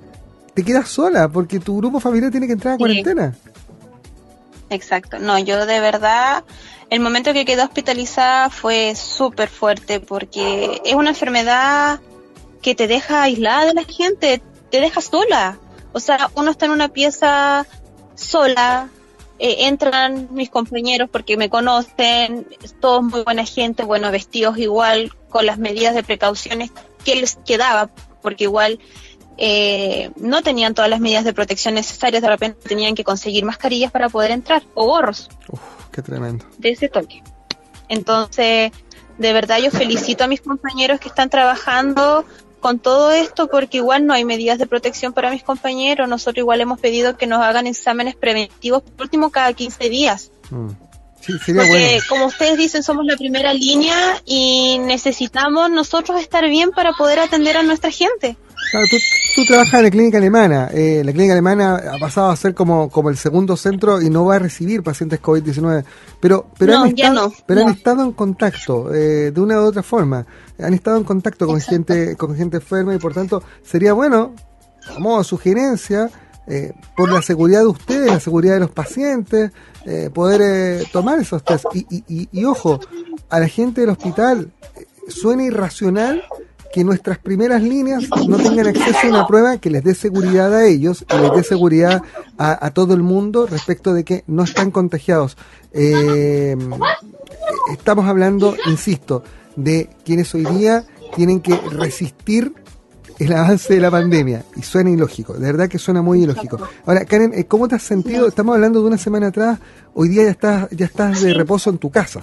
te 0.53 0.63
quedas 0.63 0.89
sola 0.89 1.29
porque 1.29 1.60
tu 1.60 1.77
grupo 1.77 2.00
familiar 2.00 2.31
tiene 2.31 2.48
que 2.48 2.53
entrar 2.53 2.75
a 2.75 2.77
cuarentena. 2.77 3.36
Exacto. 4.71 5.19
No, 5.19 5.37
yo 5.37 5.65
de 5.65 5.81
verdad 5.81 6.45
el 6.89 7.01
momento 7.01 7.33
que 7.33 7.45
quedó 7.45 7.63
hospitalizada 7.63 8.49
fue 8.49 8.95
súper 8.95 9.49
fuerte 9.49 9.99
porque 9.99 10.81
es 10.85 10.95
una 10.95 11.09
enfermedad 11.09 11.99
que 12.61 12.73
te 12.73 12.87
deja 12.87 13.23
aislada 13.23 13.65
de 13.65 13.73
la 13.73 13.83
gente, 13.83 14.41
te 14.69 14.79
deja 14.79 15.01
sola. 15.01 15.59
O 15.91 15.99
sea, 15.99 16.31
uno 16.35 16.51
está 16.51 16.67
en 16.67 16.71
una 16.71 16.87
pieza 16.87 17.67
sola, 18.15 18.89
eh, 19.39 19.67
entran 19.67 20.29
mis 20.31 20.49
compañeros 20.49 21.09
porque 21.11 21.35
me 21.35 21.49
conocen, 21.49 22.47
todos 22.79 23.03
muy 23.03 23.23
buena 23.23 23.45
gente, 23.45 23.83
bueno, 23.83 24.09
vestidos 24.09 24.57
igual, 24.57 25.11
con 25.29 25.45
las 25.45 25.57
medidas 25.57 25.95
de 25.95 26.03
precauciones 26.03 26.71
que 27.03 27.15
les 27.15 27.35
quedaba, 27.35 27.89
porque 28.21 28.45
igual 28.45 28.79
eh, 29.43 30.12
no 30.17 30.43
tenían 30.43 30.75
todas 30.75 30.88
las 30.88 31.00
medidas 31.00 31.25
de 31.25 31.33
protección 31.33 31.74
necesarias, 31.74 32.21
de 32.21 32.29
repente 32.29 32.69
tenían 32.69 32.93
que 32.93 33.03
conseguir 33.03 33.43
mascarillas 33.43 33.91
para 33.91 34.07
poder 34.07 34.29
entrar, 34.29 34.62
o 34.75 34.86
gorros. 34.86 35.29
Qué 35.91 36.03
tremendo. 36.03 36.45
De 36.60 36.69
ese 36.69 36.89
toque. 36.89 37.24
Entonces, 37.89 38.71
de 39.17 39.33
verdad 39.33 39.57
yo 39.57 39.71
felicito 39.71 40.24
a 40.24 40.27
mis 40.27 40.41
compañeros 40.41 41.00
que 41.00 41.07
están 41.07 41.31
trabajando 41.31 42.24
con 42.60 42.77
todo 42.77 43.10
esto 43.12 43.48
porque 43.48 43.77
igual 43.77 44.05
no 44.05 44.13
hay 44.13 44.25
medidas 44.25 44.60
de 44.60 44.67
protección 44.67 45.12
para 45.12 45.31
mis 45.31 45.41
compañeros. 45.41 46.07
Nosotros 46.07 46.38
igual 46.38 46.62
hemos 46.62 46.79
pedido 46.79 47.17
que 47.17 47.25
nos 47.25 47.41
hagan 47.41 47.65
exámenes 47.65 48.15
preventivos 48.15 48.83
por 48.83 49.01
último 49.01 49.31
cada 49.31 49.53
15 49.53 49.89
días. 49.89 50.29
Mm. 50.51 50.69
Sí, 51.19 51.33
sería 51.43 51.63
porque 51.63 52.00
como 52.10 52.27
ustedes 52.27 52.60
dicen 52.60 52.83
somos 52.83 53.05
la 53.05 53.17
primera 53.17 53.53
línea 53.53 54.21
y 54.24 54.77
necesitamos 54.79 55.71
nosotros 55.71 56.21
estar 56.21 56.48
bien 56.48 56.69
para 56.69 56.93
poder 56.93 57.19
atender 57.19 57.57
a 57.57 57.63
nuestra 57.63 57.89
gente. 57.89 58.38
Tú, 59.35 59.45
trabajas 59.45 59.75
en 59.75 59.83
la 59.83 59.89
clínica 59.91 60.17
alemana. 60.17 60.69
Eh, 60.73 61.01
la 61.03 61.11
clínica 61.11 61.33
alemana 61.33 61.75
ha 61.75 61.97
pasado 61.97 62.29
a 62.29 62.35
ser 62.35 62.53
como, 62.53 62.89
como 62.89 63.09
el 63.09 63.17
segundo 63.17 63.57
centro 63.57 64.01
y 64.01 64.09
no 64.09 64.25
va 64.25 64.35
a 64.35 64.39
recibir 64.39 64.83
pacientes 64.83 65.21
COVID-19. 65.21 65.83
Pero, 66.19 66.47
pero, 66.57 66.77
han, 66.77 66.87
estado, 66.87 67.33
pero 67.45 67.61
han 67.61 67.69
estado 67.69 68.03
en 68.03 68.11
contacto 68.13 68.93
eh, 68.93 69.31
de 69.31 69.41
una 69.41 69.59
u 69.59 69.65
otra 69.65 69.83
forma. 69.83 70.25
Han 70.59 70.73
estado 70.73 70.97
en 70.97 71.03
contacto 71.03 71.47
con 71.47 71.59
gente 71.59 72.15
con 72.15 72.35
gente 72.35 72.57
enferma 72.57 72.93
y 72.93 72.97
por 72.97 73.13
tanto 73.13 73.43
sería 73.63 73.93
bueno, 73.93 74.33
como 74.95 75.23
sugerencia, 75.23 76.09
eh, 76.47 76.73
por 76.97 77.11
la 77.11 77.21
seguridad 77.21 77.59
de 77.59 77.67
ustedes, 77.67 78.11
la 78.11 78.19
seguridad 78.19 78.55
de 78.55 78.61
los 78.61 78.71
pacientes, 78.71 79.51
eh, 79.85 80.09
poder 80.13 80.41
eh, 80.43 80.87
tomar 80.91 81.19
esos 81.19 81.43
test. 81.43 81.65
Y, 81.73 82.03
y, 82.07 82.29
y, 82.31 82.45
ojo, 82.45 82.79
a 83.29 83.39
la 83.39 83.47
gente 83.47 83.81
del 83.81 83.91
hospital 83.91 84.51
suena 85.07 85.43
irracional 85.43 86.23
que 86.71 86.83
nuestras 86.83 87.17
primeras 87.17 87.61
líneas 87.61 88.05
no 88.27 88.37
tengan 88.37 88.67
acceso 88.67 89.07
a 89.07 89.09
una 89.09 89.27
prueba 89.27 89.57
que 89.57 89.69
les 89.69 89.83
dé 89.83 89.93
seguridad 89.93 90.53
a 90.53 90.65
ellos 90.65 91.05
y 91.09 91.17
les 91.17 91.31
dé 91.33 91.43
seguridad 91.43 92.01
a, 92.37 92.65
a 92.65 92.71
todo 92.71 92.93
el 92.93 93.03
mundo 93.03 93.45
respecto 93.45 93.93
de 93.93 94.03
que 94.03 94.23
no 94.27 94.43
están 94.43 94.71
contagiados. 94.71 95.37
estamos 97.71 98.05
hablando, 98.05 98.55
insisto, 98.67 99.23
de 99.55 99.89
quienes 100.05 100.33
hoy 100.33 100.45
día 100.45 100.85
tienen 101.15 101.41
que 101.41 101.55
resistir 101.71 102.53
el 103.19 103.33
avance 103.33 103.73
de 103.73 103.79
la 103.79 103.91
pandemia. 103.91 104.43
Y 104.55 104.63
suena 104.63 104.89
ilógico, 104.89 105.33
de 105.33 105.45
verdad 105.45 105.69
que 105.69 105.77
suena 105.77 106.01
muy 106.01 106.23
ilógico. 106.23 106.59
Ahora, 106.85 107.05
Karen, 107.05 107.33
eh, 107.35 107.45
¿cómo 107.45 107.67
te 107.67 107.75
has 107.75 107.83
sentido? 107.83 108.27
Estamos 108.27 108.55
hablando 108.55 108.81
de 108.81 108.87
una 108.87 108.97
semana 108.97 109.27
atrás, 109.27 109.59
hoy 109.93 110.09
día 110.09 110.23
ya 110.23 110.31
estás, 110.31 110.69
ya 110.71 110.85
estás 110.85 111.21
de 111.21 111.33
reposo 111.33 111.69
en 111.69 111.77
tu 111.77 111.91
casa. 111.91 112.21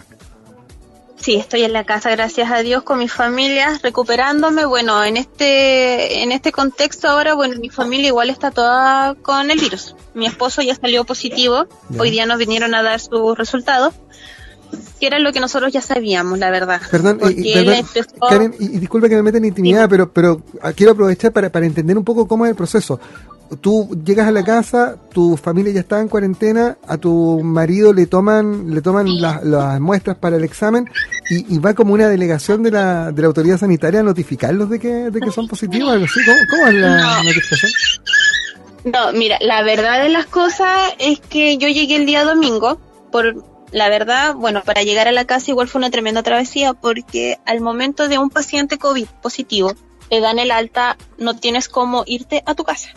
Sí, 1.20 1.34
estoy 1.34 1.62
en 1.62 1.72
la 1.72 1.84
casa, 1.84 2.10
gracias 2.10 2.50
a 2.50 2.58
Dios, 2.62 2.84
con 2.84 2.98
mi 2.98 3.08
familia, 3.08 3.78
recuperándome. 3.82 4.64
Bueno, 4.64 5.02
en 5.02 5.16
este, 5.16 6.22
en 6.22 6.30
este 6.30 6.52
contexto 6.52 7.08
ahora, 7.08 7.34
bueno, 7.34 7.58
mi 7.60 7.70
familia 7.70 8.08
igual 8.08 8.30
está 8.30 8.50
toda 8.50 9.14
con 9.16 9.50
el 9.50 9.58
virus. 9.58 9.96
Mi 10.14 10.26
esposo 10.26 10.62
ya 10.62 10.74
salió 10.76 11.04
positivo, 11.04 11.66
hoy 11.98 12.10
día 12.10 12.24
nos 12.24 12.38
vinieron 12.38 12.74
a 12.74 12.82
dar 12.82 13.00
sus 13.00 13.36
resultados 13.36 13.94
que 15.00 15.06
era 15.06 15.18
lo 15.18 15.32
que 15.32 15.40
nosotros 15.40 15.72
ya 15.72 15.80
sabíamos, 15.80 16.38
la 16.38 16.50
verdad. 16.50 16.80
Perdón, 16.90 17.20
y, 17.30 17.52
Karen, 17.52 18.54
y, 18.58 18.68
disculpa 18.78 19.08
que 19.08 19.16
me 19.16 19.22
meta 19.22 19.38
en 19.38 19.46
intimidad, 19.46 19.88
pero, 19.88 20.12
pero 20.12 20.42
quiero 20.74 20.92
aprovechar 20.92 21.32
para, 21.32 21.50
para 21.50 21.66
entender 21.66 21.96
un 21.96 22.04
poco 22.04 22.26
cómo 22.26 22.44
es 22.44 22.50
el 22.50 22.56
proceso. 22.56 23.00
Tú 23.60 23.88
llegas 24.04 24.28
a 24.28 24.30
la 24.30 24.44
casa, 24.44 24.96
tu 25.12 25.36
familia 25.36 25.72
ya 25.72 25.80
está 25.80 26.00
en 26.00 26.08
cuarentena, 26.08 26.76
a 26.86 26.98
tu 26.98 27.40
marido 27.42 27.92
le 27.92 28.06
toman 28.06 28.74
le 28.74 28.82
toman 28.82 29.06
las, 29.20 29.80
muestras 29.80 30.16
para 30.16 30.36
el 30.36 30.44
examen 30.44 30.88
y, 31.30 31.58
va 31.58 31.74
como 31.74 31.94
una 31.94 32.08
delegación 32.08 32.62
de 32.62 32.70
la, 32.70 33.12
de 33.12 33.22
la 33.22 33.28
autoridad 33.28 33.58
sanitaria 33.58 34.00
a 34.00 34.02
notificarlos 34.02 34.70
de 34.70 34.78
que, 34.78 34.88
de 35.10 35.20
que 35.20 35.30
son 35.30 35.48
positivos, 35.48 35.92
algo 35.92 36.04
así. 36.04 36.20
¿Cómo, 36.50 36.66
es 36.66 36.74
la 36.74 37.22
notificación? 37.22 37.72
No, 38.84 39.12
mira, 39.12 39.38
la 39.40 39.62
verdad 39.62 40.02
de 40.02 40.08
las 40.08 40.26
cosas 40.26 40.94
es 40.98 41.20
que 41.20 41.58
yo 41.58 41.68
llegué 41.68 41.96
el 41.96 42.06
día 42.06 42.24
domingo 42.24 42.80
por 43.10 43.44
la 43.70 43.88
verdad, 43.88 44.34
bueno, 44.34 44.62
para 44.64 44.82
llegar 44.82 45.08
a 45.08 45.12
la 45.12 45.26
casa 45.26 45.50
igual 45.50 45.68
fue 45.68 45.80
una 45.80 45.90
tremenda 45.90 46.22
travesía 46.22 46.74
porque 46.74 47.38
al 47.44 47.60
momento 47.60 48.08
de 48.08 48.18
un 48.18 48.30
paciente 48.30 48.78
COVID 48.78 49.06
positivo, 49.22 49.74
te 50.08 50.20
dan 50.20 50.38
el 50.38 50.50
alta, 50.50 50.96
no 51.18 51.36
tienes 51.36 51.68
cómo 51.68 52.04
irte 52.06 52.42
a 52.46 52.54
tu 52.54 52.64
casa. 52.64 52.90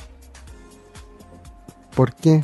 ¿Por 1.95 2.13
qué? 2.13 2.43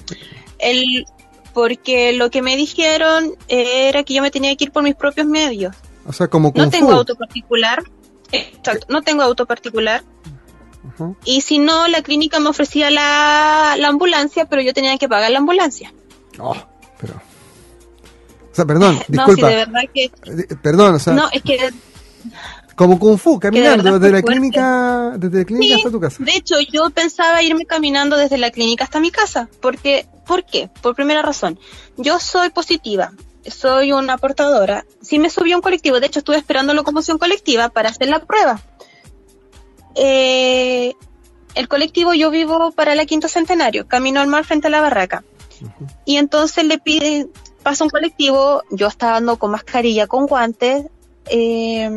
El, 0.59 1.05
porque 1.53 2.13
lo 2.13 2.29
que 2.29 2.41
me 2.41 2.55
dijeron 2.55 3.35
era 3.47 4.03
que 4.03 4.13
yo 4.13 4.21
me 4.21 4.31
tenía 4.31 4.55
que 4.55 4.65
ir 4.65 4.71
por 4.71 4.83
mis 4.83 4.95
propios 4.95 5.27
medios. 5.27 5.75
O 6.05 6.13
sea, 6.13 6.27
como 6.27 6.51
No 6.55 6.69
tengo 6.69 6.91
auto 6.91 7.15
particular. 7.15 7.83
Exacto, 8.31 8.87
no 8.89 9.01
tengo 9.01 9.23
auto 9.23 9.45
particular. 9.45 10.03
Y 11.25 11.41
si 11.41 11.59
no, 11.59 11.87
la 11.87 12.01
clínica 12.01 12.39
me 12.39 12.49
ofrecía 12.49 12.89
la, 12.89 13.75
la 13.77 13.87
ambulancia, 13.89 14.45
pero 14.45 14.61
yo 14.61 14.73
tenía 14.73 14.97
que 14.97 15.09
pagar 15.09 15.31
la 15.31 15.39
ambulancia. 15.39 15.93
Oh, 16.39 16.55
pero 16.99 17.21
sea, 18.57 18.65
perdón, 18.65 18.99
disculpa. 19.07 19.41
No, 19.41 19.47
de 19.47 19.55
verdad 19.55 19.81
que... 19.93 20.03
Eh, 20.05 20.55
perdón, 20.61 20.95
o 20.95 20.99
sea... 20.99 21.13
No, 21.13 21.29
es 21.31 21.41
que... 21.43 21.71
Como 22.77 22.99
Kung 22.99 23.17
Fu, 23.17 23.39
caminando 23.39 23.97
desde 23.97 24.13
la 24.13 24.21
clínica, 24.21 25.13
desde 25.17 25.39
la 25.39 25.45
clínica 25.45 25.77
hasta 25.77 25.89
tu 25.89 25.99
casa. 25.99 26.23
De 26.23 26.35
hecho, 26.35 26.59
yo 26.59 26.91
pensaba 26.91 27.41
irme 27.41 27.65
caminando 27.65 28.15
desde 28.15 28.37
la 28.37 28.51
clínica 28.51 28.83
hasta 28.83 28.99
mi 28.99 29.09
casa. 29.09 29.49
Porque, 29.61 30.05
¿Por 30.27 30.45
qué? 30.45 30.69
Por 30.83 30.93
primera 30.93 31.23
razón. 31.23 31.57
Yo 31.97 32.19
soy 32.19 32.49
positiva, 32.49 33.13
soy 33.47 33.93
una 33.93 34.19
portadora. 34.19 34.85
Sí 35.01 35.17
me 35.17 35.31
subió 35.31 35.55
un 35.55 35.63
colectivo, 35.63 35.99
de 35.99 36.05
hecho 36.05 36.19
estuve 36.19 36.37
esperando 36.37 36.75
locomoción 36.75 37.17
colectiva 37.17 37.69
para 37.69 37.89
hacer 37.89 38.09
la 38.09 38.19
prueba. 38.19 38.61
Eh, 39.95 40.93
el 41.55 41.67
colectivo 41.67 42.13
yo 42.13 42.29
vivo 42.29 42.71
para 42.73 42.93
la 42.93 43.07
Quinto 43.07 43.27
Centenario, 43.27 43.87
camino 43.87 44.21
al 44.21 44.27
mar 44.27 44.45
frente 44.45 44.67
a 44.67 44.69
la 44.69 44.81
barraca. 44.81 45.23
Y 46.05 46.17
entonces 46.17 46.63
le 46.63 46.77
piden, 46.77 47.31
pasa 47.63 47.83
un 47.83 47.89
colectivo, 47.89 48.61
yo 48.69 48.85
estaba 48.85 49.17
andando 49.17 49.39
con 49.39 49.49
mascarilla, 49.49 50.05
con 50.05 50.27
guantes, 50.27 50.85
eh, 51.25 51.89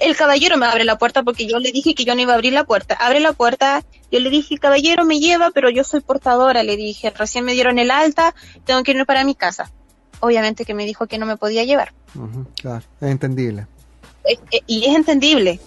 el 0.00 0.16
caballero 0.16 0.56
me 0.56 0.66
abre 0.66 0.84
la 0.84 0.98
puerta 0.98 1.22
porque 1.22 1.46
yo 1.46 1.58
le 1.58 1.72
dije 1.72 1.94
que 1.94 2.04
yo 2.04 2.14
no 2.14 2.20
iba 2.20 2.32
a 2.32 2.34
abrir 2.36 2.52
la 2.52 2.64
puerta. 2.64 2.94
Abre 2.94 3.20
la 3.20 3.32
puerta, 3.32 3.82
yo 4.10 4.20
le 4.20 4.30
dije, 4.30 4.58
caballero 4.58 5.04
me 5.04 5.20
lleva, 5.20 5.50
pero 5.50 5.70
yo 5.70 5.84
soy 5.84 6.00
portadora, 6.00 6.62
le 6.62 6.76
dije, 6.76 7.10
recién 7.10 7.44
me 7.44 7.52
dieron 7.52 7.78
el 7.78 7.90
alta, 7.90 8.34
tengo 8.64 8.82
que 8.82 8.92
irme 8.92 9.06
para 9.06 9.24
mi 9.24 9.34
casa. 9.34 9.70
Obviamente 10.20 10.64
que 10.64 10.74
me 10.74 10.84
dijo 10.84 11.06
que 11.06 11.18
no 11.18 11.26
me 11.26 11.36
podía 11.36 11.64
llevar. 11.64 11.92
claro, 12.60 12.84
es 13.00 13.10
entendible. 13.10 13.66
y 14.66 14.84
es 14.84 14.94
entendible. 14.94 15.60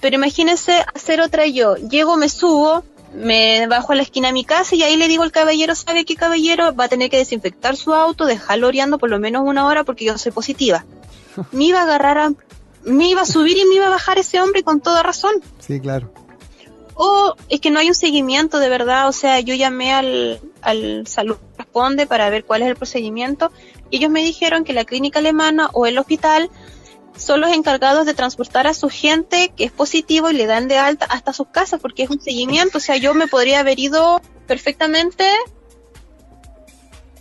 Pero 0.00 0.16
imagínense 0.16 0.84
hacer 0.94 1.22
otra 1.22 1.46
yo. 1.46 1.76
Llego, 1.76 2.16
me 2.16 2.28
subo, 2.28 2.84
me 3.14 3.66
bajo 3.68 3.92
a 3.92 3.96
la 3.96 4.02
esquina 4.02 4.28
de 4.28 4.34
mi 4.34 4.44
casa 4.44 4.74
y 4.74 4.82
ahí 4.82 4.96
le 4.96 5.08
digo 5.08 5.22
al 5.22 5.32
caballero, 5.32 5.74
¿sabe 5.74 6.04
qué 6.04 6.16
caballero? 6.16 6.74
Va 6.74 6.84
a 6.84 6.88
tener 6.88 7.08
que 7.08 7.16
desinfectar 7.16 7.76
su 7.76 7.94
auto, 7.94 8.26
dejarlo 8.26 8.66
oreando 8.66 8.98
por 8.98 9.08
lo 9.08 9.18
menos 9.18 9.42
una 9.46 9.66
hora 9.66 9.84
porque 9.84 10.04
yo 10.04 10.18
soy 10.18 10.32
positiva. 10.32 10.84
Me 11.52 11.64
iba 11.64 11.80
a 11.80 11.84
agarrar 11.84 12.18
a, 12.18 12.32
me 12.84 13.08
iba 13.08 13.22
a 13.22 13.26
subir 13.26 13.56
y 13.56 13.64
me 13.66 13.76
iba 13.76 13.86
a 13.86 13.90
bajar 13.90 14.18
ese 14.18 14.40
hombre 14.40 14.62
con 14.62 14.80
toda 14.80 15.02
razón. 15.02 15.34
Sí, 15.58 15.80
claro. 15.80 16.12
O 16.94 17.34
es 17.48 17.60
que 17.60 17.70
no 17.70 17.80
hay 17.80 17.88
un 17.88 17.94
seguimiento 17.94 18.58
de 18.58 18.68
verdad, 18.68 19.08
o 19.08 19.12
sea, 19.12 19.40
yo 19.40 19.54
llamé 19.54 19.92
al, 19.92 20.40
al 20.62 21.06
salud 21.06 21.36
responde 21.58 22.06
para 22.06 22.30
ver 22.30 22.44
cuál 22.44 22.62
es 22.62 22.68
el 22.68 22.76
procedimiento 22.76 23.50
y 23.90 23.96
ellos 23.96 24.10
me 24.10 24.22
dijeron 24.22 24.62
que 24.62 24.72
la 24.72 24.84
clínica 24.84 25.18
alemana 25.18 25.70
o 25.72 25.86
el 25.86 25.98
hospital 25.98 26.50
son 27.16 27.40
los 27.40 27.52
encargados 27.52 28.06
de 28.06 28.14
transportar 28.14 28.66
a 28.66 28.74
su 28.74 28.88
gente 28.88 29.52
que 29.56 29.64
es 29.64 29.72
positivo 29.72 30.30
y 30.30 30.34
le 30.34 30.46
dan 30.46 30.68
de 30.68 30.78
alta 30.78 31.06
hasta 31.06 31.32
sus 31.32 31.48
casas 31.48 31.80
porque 31.80 32.04
es 32.04 32.10
un 32.10 32.20
seguimiento. 32.20 32.78
O 32.78 32.80
sea, 32.80 32.96
yo 32.96 33.14
me 33.14 33.28
podría 33.28 33.60
haber 33.60 33.78
ido 33.78 34.20
perfectamente, 34.46 35.24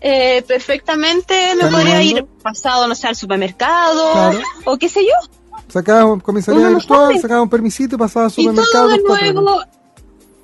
eh, 0.02 0.43
perfectamente 0.47 1.56
me 1.56 1.69
podría 1.69 2.02
ir 2.02 2.26
pasado, 2.41 2.88
no 2.88 2.95
sé, 2.95 3.08
al 3.08 3.15
supermercado 3.15 4.32
o 4.65 4.78
qué 4.78 4.89
sé 4.89 5.04
yo. 5.04 5.42
Sacaba 5.67 6.05
un 6.05 6.19
comisaría 6.19 6.67
virtual, 6.69 7.19
sacaba 7.19 7.41
un 7.41 7.49
permisito 7.49 7.95
y 7.95 7.97
pasaba 7.97 8.25
al 8.25 8.31
supermercado. 8.31 8.95
Y 8.95 9.03
todo 9.03 9.15
de 9.15 9.33
nuevo, 9.33 9.63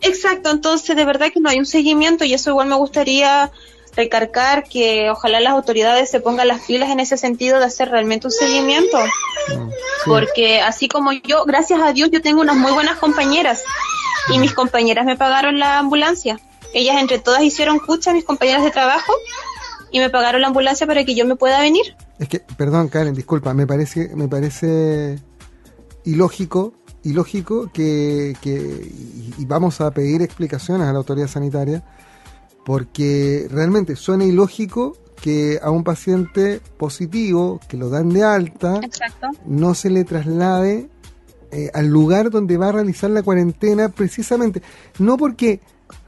exacto, 0.01 0.49
entonces 0.49 0.95
de 0.95 1.05
verdad 1.05 1.27
que 1.33 1.39
no 1.39 1.49
hay 1.49 1.59
un 1.59 1.65
seguimiento 1.65 2.25
y 2.25 2.33
eso 2.33 2.49
igual 2.49 2.67
me 2.67 2.75
gustaría 2.75 3.51
recargar 3.95 4.63
que 4.63 5.09
ojalá 5.09 5.39
las 5.39 5.53
autoridades 5.53 6.09
se 6.09 6.19
pongan 6.19 6.47
las 6.47 6.61
pilas 6.61 6.89
en 6.89 6.99
ese 6.99 7.17
sentido 7.17 7.59
de 7.59 7.65
hacer 7.65 7.89
realmente 7.89 8.27
un 8.27 8.31
seguimiento. 8.31 8.97
Mm, 8.97 9.69
Porque 10.05 10.61
así 10.61 10.87
como 10.87 11.11
yo, 11.11 11.45
gracias 11.45 11.81
a 11.81 11.91
Dios, 11.93 12.09
yo 12.11 12.21
tengo 12.21 12.41
unas 12.41 12.55
muy 12.55 12.71
buenas 12.71 12.97
compañeras 12.97 13.63
y 14.29 14.39
mis 14.39 14.53
compañeras 14.53 15.05
me 15.05 15.17
pagaron 15.17 15.59
la 15.59 15.79
ambulancia. 15.79 16.39
Ellas 16.73 16.97
entre 16.99 17.19
todas 17.19 17.41
hicieron 17.41 17.79
cucha, 17.79 18.13
mis 18.13 18.23
compañeras 18.23 18.63
de 18.63 18.71
trabajo, 18.71 19.13
y 19.91 19.99
me 19.99 20.09
pagaron 20.09 20.41
la 20.41 20.47
ambulancia 20.47 20.85
para 20.87 21.03
que 21.03 21.15
yo 21.15 21.25
me 21.25 21.35
pueda 21.35 21.61
venir. 21.61 21.95
Es 22.19 22.27
que, 22.27 22.39
perdón 22.57 22.89
Karen, 22.89 23.13
disculpa, 23.13 23.53
me 23.53 23.65
parece, 23.65 24.11
me 24.15 24.27
parece 24.27 25.19
ilógico, 26.05 26.73
ilógico 27.03 27.71
que, 27.71 28.35
que 28.41 28.91
y 29.37 29.45
vamos 29.45 29.81
a 29.81 29.91
pedir 29.91 30.21
explicaciones 30.21 30.87
a 30.87 30.91
la 30.91 30.97
autoridad 30.99 31.27
sanitaria 31.27 31.83
porque 32.65 33.47
realmente 33.49 33.95
suena 33.95 34.25
ilógico 34.25 34.97
que 35.21 35.59
a 35.61 35.71
un 35.71 35.83
paciente 35.83 36.61
positivo 36.77 37.59
que 37.67 37.77
lo 37.77 37.89
dan 37.89 38.09
de 38.09 38.23
alta 38.23 38.79
no 39.45 39.73
se 39.73 39.89
le 39.89 40.03
traslade 40.03 40.89
eh, 41.51 41.71
al 41.73 41.87
lugar 41.87 42.29
donde 42.29 42.57
va 42.57 42.69
a 42.69 42.73
realizar 42.73 43.09
la 43.09 43.23
cuarentena 43.23 43.89
precisamente 43.89 44.61
no 44.99 45.17
porque 45.17 45.61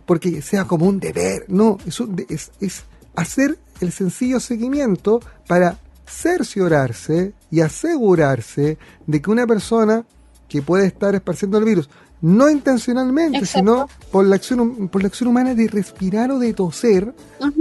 porque 0.06 0.41
sea 0.41 0.65
como 0.65 0.86
un 0.86 1.00
deber 1.00 1.46
no 1.48 1.78
es, 1.86 2.52
es 2.60 2.84
hacer 3.15 3.58
el 3.80 3.91
sencillo 3.91 4.39
seguimiento 4.39 5.19
para 5.47 5.78
cerciorarse 6.08 7.34
y 7.50 7.62
asegurarse 7.62 8.78
de 9.08 9.21
que 9.21 9.32
una 9.32 9.47
persona 9.47 10.06
que 10.47 10.62
puede 10.62 10.86
estar 10.86 11.15
esparciendo 11.15 11.58
el 11.58 11.65
virus 11.65 11.89
no 12.21 12.50
intencionalmente, 12.50 13.45
sino 13.45 13.89
por 14.12 14.26
la 14.26 14.36
acción 14.36 14.89
por 14.89 15.02
la 15.02 15.08
acción 15.08 15.30
humana 15.30 15.56
de 15.56 15.67
respirar 15.67 16.32
o 16.32 16.38
de 16.38 16.54
toser, 16.54 17.15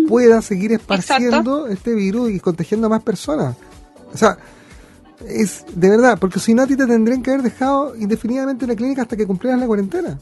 pueda 0.07 0.43
seguir 0.43 0.73
esparciendo 0.73 1.67
este 1.67 1.95
virus 1.95 2.31
y 2.31 2.41
contagiando 2.41 2.87
a 2.87 2.91
más 2.91 3.03
personas. 3.03 3.57
O 4.13 4.19
sea, 4.19 4.37
es 5.27 5.65
de 5.75 5.89
verdad, 5.89 6.19
porque 6.19 6.41
si 6.41 6.53
no 6.53 6.63
a 6.63 6.67
ti 6.67 6.77
te 6.77 6.87
tendrían 6.87 7.23
que 7.23 7.31
haber 7.31 7.43
dejado 7.43 7.97
indefinidamente 7.97 8.67
en 8.67 8.71
la 8.71 8.77
clínica 8.77 9.03
hasta 9.03 9.17
que 9.17 9.27
cumplieras 9.27 9.61
la 9.61 9.67
cuarentena. 9.67 10.19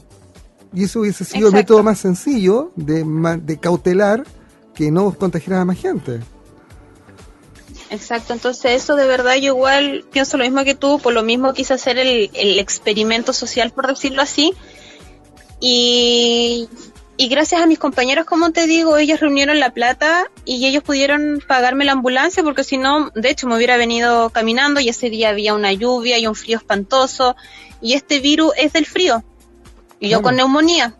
Y 0.73 0.83
eso 0.83 1.01
hubiese 1.01 1.25
sido 1.25 1.49
el 1.49 1.53
método 1.53 1.83
más 1.83 1.99
sencillo 1.99 2.71
de, 2.75 3.03
de 3.43 3.57
cautelar 3.57 4.23
que 4.79 4.91
no 4.91 5.11
contagiara 5.11 5.59
a 5.59 5.65
más 5.65 5.77
gente. 5.77 6.21
Exacto, 7.89 8.31
entonces 8.31 8.81
eso 8.81 8.95
de 8.95 9.05
verdad 9.05 9.35
yo 9.35 9.47
igual 9.47 10.05
pienso 10.09 10.37
lo 10.37 10.45
mismo 10.45 10.63
que 10.63 10.73
tú, 10.73 10.99
por 10.99 11.11
lo 11.11 11.21
mismo 11.21 11.51
quise 11.51 11.73
hacer 11.73 11.97
el, 11.97 12.29
el 12.33 12.59
experimento 12.59 13.33
social, 13.33 13.71
por 13.71 13.87
decirlo 13.87 14.21
así, 14.21 14.53
y, 15.59 16.69
y 17.17 17.27
gracias 17.27 17.61
a 17.61 17.65
mis 17.65 17.77
compañeros, 17.77 18.25
como 18.25 18.53
te 18.53 18.67
digo, 18.67 18.95
ellos 18.95 19.19
reunieron 19.19 19.59
la 19.59 19.71
plata 19.71 20.31
y 20.45 20.65
ellos 20.65 20.81
pudieron 20.81 21.43
pagarme 21.45 21.83
la 21.83 21.91
ambulancia 21.91 22.41
porque 22.41 22.63
si 22.63 22.77
no, 22.77 23.09
de 23.15 23.31
hecho, 23.31 23.47
me 23.47 23.57
hubiera 23.57 23.75
venido 23.75 24.29
caminando 24.29 24.79
y 24.79 24.87
ese 24.87 25.09
día 25.09 25.27
había 25.27 25.55
una 25.55 25.73
lluvia 25.73 26.17
y 26.19 26.25
un 26.25 26.35
frío 26.35 26.55
espantoso 26.55 27.35
y 27.81 27.95
este 27.95 28.21
virus 28.21 28.53
es 28.55 28.71
del 28.71 28.85
frío 28.85 29.25
y 29.99 30.07
yo 30.07 30.21
con 30.21 30.37
neumonía. 30.37 30.95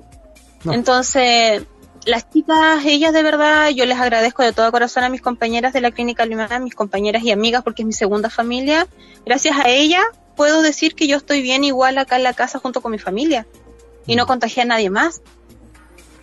Entonces, 0.66 1.64
las 2.06 2.30
chicas, 2.30 2.84
ellas 2.86 3.14
de 3.14 3.24
verdad, 3.24 3.70
yo 3.70 3.86
les 3.86 4.00
agradezco 4.00 4.44
de 4.44 4.54
todo 4.54 4.72
corazón 4.72 5.04
a 5.04 5.10
mis 5.10 5.22
compañeras 5.22 5.74
de 5.74 5.82
la 5.82 5.92
clínica 5.92 6.24
alemana, 6.24 6.60
mis 6.60 6.76
compañeras 6.76 7.24
y 7.24 7.32
amigas 7.32 7.64
porque 7.64 7.84
es 7.84 7.86
mi 7.86 7.94
segunda 7.94 8.30
familia. 8.30 8.88
Gracias 9.26 9.58
a 9.58 9.70
ellas 9.70 10.04
puedo 10.36 10.62
decir 10.62 10.96
que 10.96 11.08
yo 11.08 11.18
estoy 11.18 11.42
bien 11.42 11.64
igual 11.64 11.98
acá 11.98 12.16
en 12.16 12.24
la 12.24 12.34
casa 12.34 12.60
junto 12.60 12.82
con 12.82 12.92
mi 12.92 13.00
familia 13.00 13.46
y 14.06 14.16
no 14.16 14.26
contagié 14.26 14.64
a 14.64 14.66
nadie 14.66 14.90
más. 14.90 15.22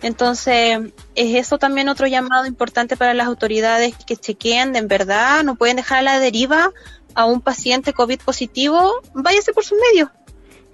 Entonces, 0.01 0.79
es 1.15 1.35
eso 1.35 1.57
también 1.57 1.89
otro 1.89 2.07
llamado 2.07 2.45
importante 2.45 2.97
para 2.97 3.13
las 3.13 3.27
autoridades 3.27 3.95
que 4.05 4.15
chequeen 4.15 4.73
de 4.73 4.79
en 4.79 4.87
verdad, 4.87 5.43
no 5.43 5.55
pueden 5.55 5.75
dejar 5.75 5.99
a 5.99 6.01
la 6.01 6.19
deriva 6.19 6.71
a 7.15 7.25
un 7.25 7.41
paciente 7.41 7.93
COVID 7.93 8.19
positivo, 8.21 9.01
váyase 9.13 9.53
por 9.53 9.65
sus 9.65 9.77
medios. 9.91 10.09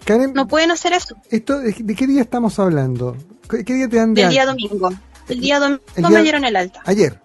Karen, 0.06 0.34
no 0.34 0.48
pueden 0.48 0.72
hacer 0.72 0.94
eso. 0.94 1.16
Esto, 1.30 1.60
¿De 1.60 1.96
qué 1.96 2.08
día 2.08 2.22
estamos 2.22 2.60
hablando? 2.60 3.16
¿Qué, 3.50 3.64
día 3.64 3.88
te 3.88 3.98
dan 3.98 4.14
de 4.14 4.24
Del 4.24 4.32
día 4.32 4.46
domingo. 4.46 4.90
El 5.30 5.40
día 5.40 5.60
domingo 5.60 6.10
me 6.10 6.24
dieron 6.24 6.44
el 6.46 6.56
alta. 6.56 6.82
¿Ayer? 6.86 7.20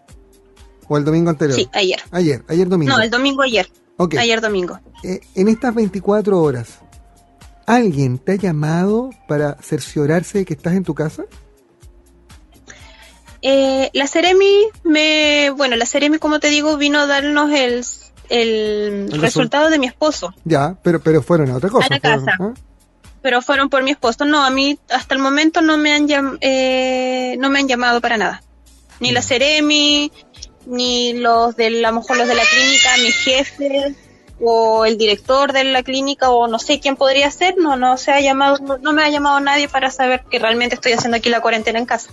¿O 0.89 0.97
el 0.97 1.05
domingo 1.05 1.31
anterior? 1.31 1.59
Sí, 1.59 1.69
ayer. 1.73 2.01
Ayer, 2.11 2.45
ayer 2.49 2.69
domingo. 2.69 2.97
No, 2.97 3.03
el 3.03 3.11
domingo 3.11 3.43
ayer. 3.43 3.69
Okay. 3.97 4.19
Ayer 4.21 4.41
domingo. 4.41 4.79
Eh, 5.03 5.21
en 5.35 5.49
estas 5.49 5.75
24 5.75 6.41
horas, 6.41 6.79
¿alguien 7.67 8.19
te 8.19 8.33
ha 8.33 8.37
llamado 8.37 9.11
para 9.27 9.57
cerciorarse 9.61 10.39
de 10.39 10.45
que 10.45 10.55
estás 10.55 10.75
en 10.75 10.85
tu 10.85 10.95
casa? 10.95 11.25
Eh, 13.43 13.91
la 13.93 14.07
Ceremi 14.07 14.69
me, 14.85 15.51
bueno, 15.51 15.77
la 15.77 15.87
Ceremi, 15.87 16.19
como 16.19 16.41
te 16.41 16.49
digo, 16.49 16.77
vino 16.77 16.99
a 16.99 17.07
darnos 17.07 17.51
el, 17.53 17.85
el, 18.29 19.21
resultado 19.21 19.71
de 19.71 19.79
mi 19.79 19.87
esposo. 19.87 20.35
Ya, 20.45 20.77
pero, 20.83 21.01
pero 21.01 21.23
fueron 21.23 21.51
a 21.51 21.57
otra 21.57 21.71
cosa. 21.71 21.87
A 21.87 21.91
la 21.91 22.01
casa. 22.01 22.37
¿ah? 22.41 22.53
Pero 23.23 23.43
fueron 23.43 23.69
por 23.69 23.83
mi 23.83 23.91
esposo. 23.91 24.25
No, 24.25 24.45
a 24.45 24.51
mí 24.51 24.79
hasta 24.91 25.15
el 25.15 25.21
momento 25.21 25.61
no 25.61 25.77
me 25.77 25.93
han, 25.93 26.07
eh, 26.41 27.37
no 27.39 27.51
me 27.51 27.59
han 27.59 27.69
llamado 27.69 28.01
para 28.01 28.17
nada. 28.17 28.43
Ni 29.01 29.11
la 29.13 29.23
Ceremi, 29.23 30.11
ni 30.67 31.15
los 31.15 31.57
de, 31.57 31.67
a 31.67 31.71
lo 31.71 31.93
mejor 31.93 32.17
los 32.17 32.29
de 32.29 32.35
la 32.35 32.45
clínica, 32.45 32.97
mi 33.03 33.11
jefe, 33.11 33.95
o 34.41 34.85
el 34.85 34.99
director 34.99 35.53
de 35.53 35.65
la 35.65 35.83
clínica, 35.83 36.31
o 36.31 36.47
no 36.47 36.59
sé 36.59 36.81
quién 36.81 36.97
podría 36.97 37.31
ser. 37.31 37.57
No, 37.59 37.77
no 37.77 37.97
se 37.97 38.13
ha 38.13 38.21
llamado, 38.21 38.79
no 38.81 38.93
me 38.93 39.03
ha 39.03 39.09
llamado 39.09 39.41
nadie 39.41 39.69
para 39.69 39.91
saber 39.91 40.25
que 40.31 40.39
realmente 40.39 40.75
estoy 40.75 40.93
haciendo 40.93 41.17
aquí 41.17 41.29
la 41.29 41.41
cuarentena 41.41 41.79
en 41.79 41.87
casa. 41.87 42.11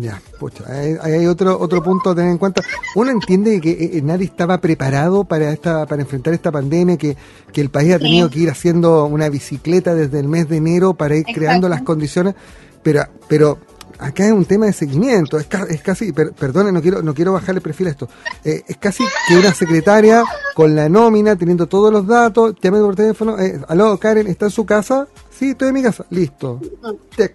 Ya, 0.00 0.22
pucha, 0.38 0.62
hay, 0.68 0.96
hay, 1.02 1.26
otro 1.26 1.58
otro 1.58 1.82
punto 1.82 2.10
a 2.10 2.14
tener 2.14 2.30
en 2.30 2.38
cuenta. 2.38 2.62
Uno 2.94 3.10
entiende 3.10 3.60
que 3.60 3.72
eh, 3.72 3.90
eh, 3.94 4.02
nadie 4.02 4.26
estaba 4.26 4.60
preparado 4.60 5.24
para 5.24 5.50
esta 5.50 5.86
para 5.86 6.02
enfrentar 6.02 6.32
esta 6.32 6.52
pandemia, 6.52 6.96
que, 6.96 7.16
que 7.52 7.60
el 7.60 7.68
país 7.68 7.94
ha 7.94 7.98
tenido 7.98 8.30
que 8.30 8.38
ir 8.38 8.48
haciendo 8.48 9.06
una 9.06 9.28
bicicleta 9.28 9.96
desde 9.96 10.20
el 10.20 10.28
mes 10.28 10.48
de 10.48 10.58
enero 10.58 10.94
para 10.94 11.16
ir 11.16 11.24
creando 11.24 11.68
las 11.68 11.82
condiciones, 11.82 12.36
pero 12.84 13.06
pero 13.26 13.58
acá 13.98 14.24
es 14.24 14.32
un 14.32 14.44
tema 14.44 14.66
de 14.66 14.72
seguimiento, 14.72 15.36
es, 15.36 15.48
es 15.68 15.82
casi, 15.82 16.12
per, 16.12 16.32
perdone, 16.32 16.70
no 16.70 16.80
quiero 16.80 17.02
no 17.02 17.12
quiero 17.12 17.32
bajarle 17.32 17.60
perfil 17.60 17.88
a 17.88 17.90
esto, 17.90 18.08
eh, 18.44 18.62
es 18.68 18.76
casi 18.76 19.02
que 19.26 19.36
una 19.36 19.52
secretaria 19.52 20.22
con 20.54 20.76
la 20.76 20.88
nómina, 20.88 21.34
teniendo 21.34 21.66
todos 21.66 21.92
los 21.92 22.06
datos, 22.06 22.54
llame 22.62 22.78
por 22.78 22.94
teléfono, 22.94 23.36
eh, 23.40 23.60
aló, 23.66 23.98
Karen, 23.98 24.28
¿está 24.28 24.46
en 24.46 24.52
su 24.52 24.64
casa? 24.64 25.08
Sí, 25.38 25.50
estoy 25.50 25.68
en 25.68 25.74
mi 25.74 25.82
casa. 25.84 26.04
Listo. 26.10 26.60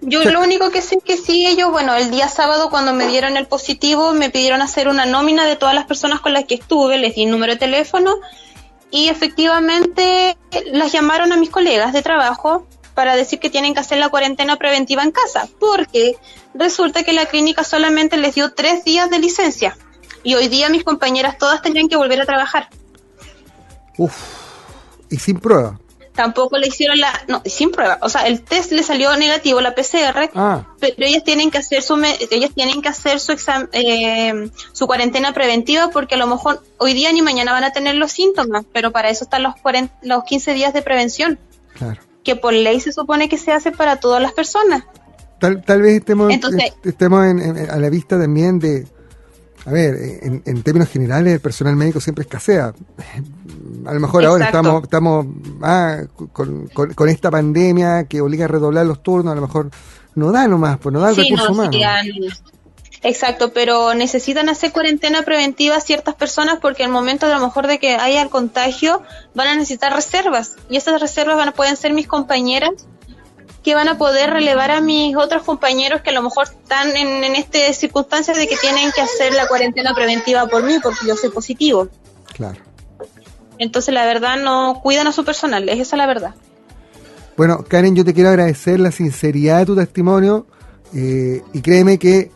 Yo 0.01 0.23
lo 0.25 0.41
único 0.41 0.71
que 0.71 0.81
sé 0.81 0.97
que 0.99 1.15
sí, 1.15 1.47
ellos, 1.47 1.71
bueno, 1.71 1.95
el 1.95 2.11
día 2.11 2.27
sábado 2.27 2.69
cuando 2.69 2.93
me 2.93 3.07
dieron 3.07 3.37
el 3.37 3.47
positivo, 3.47 4.11
me 4.11 4.29
pidieron 4.29 4.61
hacer 4.61 4.89
una 4.89 5.05
nómina 5.05 5.45
de 5.45 5.55
todas 5.55 5.73
las 5.73 5.85
personas 5.85 6.19
con 6.19 6.33
las 6.33 6.43
que 6.43 6.55
estuve, 6.55 6.97
les 6.97 7.15
di 7.15 7.23
el 7.23 7.31
número 7.31 7.53
de 7.53 7.59
teléfono 7.59 8.15
y 8.91 9.07
efectivamente 9.07 10.37
las 10.73 10.91
llamaron 10.91 11.31
a 11.31 11.37
mis 11.37 11.49
colegas 11.49 11.93
de 11.93 12.01
trabajo 12.01 12.67
para 12.93 13.15
decir 13.15 13.39
que 13.39 13.49
tienen 13.49 13.73
que 13.73 13.79
hacer 13.79 13.99
la 13.99 14.09
cuarentena 14.09 14.57
preventiva 14.57 15.01
en 15.01 15.11
casa, 15.11 15.47
porque 15.57 16.17
resulta 16.53 17.03
que 17.03 17.13
la 17.13 17.25
clínica 17.25 17.63
solamente 17.63 18.17
les 18.17 18.35
dio 18.35 18.53
tres 18.53 18.83
días 18.83 19.09
de 19.09 19.19
licencia 19.19 19.77
y 20.23 20.35
hoy 20.35 20.49
día 20.49 20.69
mis 20.69 20.83
compañeras 20.83 21.37
todas 21.37 21.61
tenían 21.61 21.87
que 21.87 21.95
volver 21.95 22.19
a 22.19 22.25
trabajar. 22.25 22.67
Uf, 23.97 24.13
y 25.09 25.17
sin 25.17 25.39
prueba 25.39 25.79
tampoco 26.13 26.58
le 26.58 26.67
hicieron 26.67 26.99
la, 26.99 27.12
no, 27.28 27.41
sin 27.45 27.71
prueba, 27.71 27.97
o 28.02 28.10
sea, 28.10 28.28
el 28.28 28.41
test 28.41 28.71
le 28.71 28.84
salió 28.84 29.15
negativo, 29.17 29.62
la 29.62 29.76
PCR, 29.76 30.30
ah. 30.36 30.67
pero 30.80 30.93
ellas 30.97 31.23
tienen 31.23 31.52
que 31.52 31.58
hacer 31.58 31.82
su, 31.82 32.02
ellas 32.32 32.52
tienen 32.54 32.82
que 32.82 32.89
hacer 32.89 33.19
su 33.19 33.32
examen, 33.32 33.69
eh, 33.73 34.49
su 34.71 34.88
cuarentena 34.88 35.34
preventiva 35.34 35.89
porque 35.89 36.15
a 36.15 36.17
lo 36.17 36.28
mejor 36.28 36.62
hoy 36.78 36.93
día 36.93 37.12
ni 37.12 37.21
mañana 37.21 37.52
van 37.52 37.63
a 37.63 37.71
tener 37.71 37.95
los 37.95 38.12
síntomas, 38.12 38.65
pero 38.71 38.91
para 38.91 39.10
eso 39.10 39.23
están 39.23 39.43
los 39.43 39.56
40, 39.56 39.93
los 40.04 40.23
15 40.23 40.54
días 40.54 40.73
de 40.73 40.82
prevención. 40.82 41.39
Claro. 41.73 41.99
Que 42.23 42.36
por 42.36 42.54
ley 42.54 42.80
se 42.80 42.91
supone 42.91 43.28
que 43.28 43.38
se 43.38 43.52
hace 43.52 43.71
para 43.71 43.97
todas 43.97 44.21
las 44.21 44.32
personas. 44.32 44.84
Tal, 45.39 45.62
tal 45.63 45.82
vez 45.82 45.95
estemos, 45.95 46.32
estemos 46.84 47.19
a 47.21 47.78
la 47.78 47.89
vista 47.89 48.17
también 48.17 48.60
de, 48.60 48.88
a 49.65 49.71
ver, 49.71 49.95
en, 50.45 50.63
términos 50.63 50.89
generales 50.89 51.34
el 51.34 51.39
personal 51.39 51.76
médico 51.76 52.02
siempre 52.02 52.23
escasea. 52.23 52.73
A 53.86 53.93
lo 53.93 53.99
mejor 53.99 54.26
ahora 54.26 54.45
estamos, 54.45 54.84
estamos 54.84 55.26
ah, 55.62 56.02
con, 56.34 56.67
con, 56.67 57.10
esta 57.10 57.32
pandemia 57.32 58.06
que 58.06 58.21
obliga 58.21 58.45
a 58.45 58.47
redoblar 58.49 58.86
los 58.86 59.02
turnos, 59.02 59.32
a 59.32 59.36
lo 59.36 59.41
mejor 59.41 59.69
no 60.15 60.32
da 60.32 60.47
nomás, 60.47 60.78
pues 60.80 60.91
no 60.91 60.99
da 60.99 61.12
el 61.12 61.15
recurso 61.15 61.52
humano. 61.52 61.71
Exacto, 63.04 63.52
pero 63.52 63.93
necesitan 63.93 64.47
hacer 64.47 64.71
cuarentena 64.71 65.23
preventiva 65.23 65.80
ciertas 65.82 66.15
personas 66.15 66.60
porque 66.62 66.86
al 66.86 66.89
momento 66.89 67.28
de 67.28 67.34
a 67.34 67.38
lo 67.38 67.45
mejor 67.45 67.67
de 67.67 67.78
que 67.78 67.95
haya 67.95 68.21
el 68.21 68.30
contagio 68.30 69.02
van 69.34 69.47
a 69.47 69.56
necesitar 69.56 69.93
reservas 69.93 70.56
y 70.69 70.78
esas 70.78 71.02
reservas 71.02 71.36
van 71.36 71.49
a, 71.49 71.52
pueden 71.52 71.76
ser 71.76 71.93
mis 71.93 72.08
compañeras 72.08 72.71
que 73.63 73.76
van 73.76 73.88
a 73.88 73.97
poder 73.97 74.30
relevar 74.30 74.71
a 74.71 74.82
mis 74.82 75.15
otros 75.15 75.43
compañeros 75.43 76.02
que 76.02 76.10
a 76.10 76.13
lo 76.13 76.21
mejor 76.21 76.47
están 76.47 76.95
en, 76.95 77.23
en 77.23 77.36
estas 77.36 77.78
circunstancias 77.78 78.38
de 78.38 78.47
que 78.47 78.58
tienen 78.58 78.91
que 78.91 79.02
hacer 79.02 79.34
la 79.34 79.47
cuarentena 79.47 79.93
preventiva 79.93 80.45
por 80.47 80.63
mí 80.63 80.80
porque 80.84 81.08
yo 81.08 81.15
soy 81.15 81.30
positivo. 81.30 81.88
Claro. 82.34 82.60
Entonces 83.58 83.93
la 83.93 84.06
verdad 84.06 84.38
no 84.38 84.82
cuidan 84.84 85.08
a 85.08 85.12
su 85.12 85.23
personal, 85.23 85.69
es 85.69 85.80
esa 85.80 85.95
la 85.95 86.06
verdad. 86.06 86.36
Bueno, 87.38 87.63
Karen, 87.67 87.95
yo 87.95 88.06
te 88.06 88.13
quiero 88.13 88.30
agradecer 88.30 88.80
la 88.80 88.91
sinceridad 88.91 89.60
de 89.60 89.65
tu 89.65 89.76
testimonio 89.76 90.45
eh, 90.93 91.41
y 91.54 91.62
créeme 91.62 91.97
que 91.97 92.32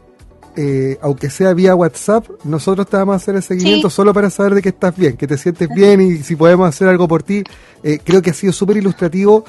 eh, 0.56 0.98
aunque 1.02 1.30
sea 1.30 1.54
vía 1.54 1.76
WhatsApp, 1.76 2.26
nosotros 2.44 2.88
te 2.88 2.98
vamos 2.98 3.14
a 3.14 3.18
hacer 3.18 3.36
el 3.36 3.44
seguimiento 3.44 3.92
solo 3.92 4.12
para 4.12 4.32
saber 4.32 4.56
de 4.56 4.64
que 4.64 4.70
estás 4.70 4.96
bien, 4.96 5.16
que 5.16 5.28
te 5.28 5.38
sientes 5.38 5.70
bien 5.70 6.02
y 6.02 6.18
si 6.24 6.36
podemos 6.36 6.68
hacer 6.68 6.88
algo 6.88 7.08
por 7.08 7.22
ti. 7.22 7.44
Eh, 7.84 8.00
creo 8.04 8.24
que 8.24 8.32
ha 8.32 8.34
sido 8.34 8.52
súper 8.52 8.78
ilustrativo 8.78 9.46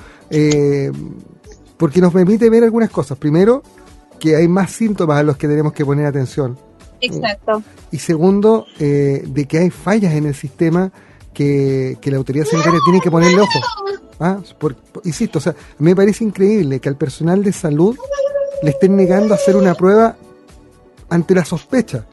porque 1.79 2.01
nos 2.01 2.13
permite 2.13 2.51
ver 2.51 2.65
algunas 2.65 2.91
cosas. 2.91 3.17
Primero, 3.19 3.63
que 4.19 4.37
hay 4.37 4.49
más 4.49 4.73
síntomas 4.73 5.19
a 5.19 5.23
los 5.23 5.37
que 5.37 5.49
tenemos 5.49 5.73
que 5.73 5.85
poner 5.85 6.07
atención. 6.07 6.59
Exacto. 7.01 7.63
Y 7.91 7.99
segundo, 7.99 8.67
eh, 8.81 9.23
de 9.27 9.47
que 9.47 9.59
hay 9.59 9.71
fallas 9.71 10.15
en 10.15 10.27
el 10.27 10.35
sistema 10.35 10.93
que, 11.33 11.99
la 12.03 12.17
autoridad 12.17 12.45
sanitaria 12.45 12.81
tiene 12.85 13.01
que 13.01 13.11
ponerle 13.11 13.41
ojo. 13.41 13.61
¿Ah? 14.21 14.39
insisto, 15.05 15.39
o 15.39 15.41
sea, 15.41 15.55
me 15.79 15.95
parece 15.95 16.25
increíble 16.25 16.81
que 16.81 16.89
al 16.89 16.97
personal 16.97 17.45
de 17.45 17.53
salud 17.53 17.97
le 18.65 18.71
estén 18.71 18.97
negando 18.97 19.33
a 19.33 19.37
hacer 19.37 19.55
una 19.55 19.75
prueba 19.75 20.17
ante 21.09 21.37
la 21.37 21.45
sospecha. 21.45 22.05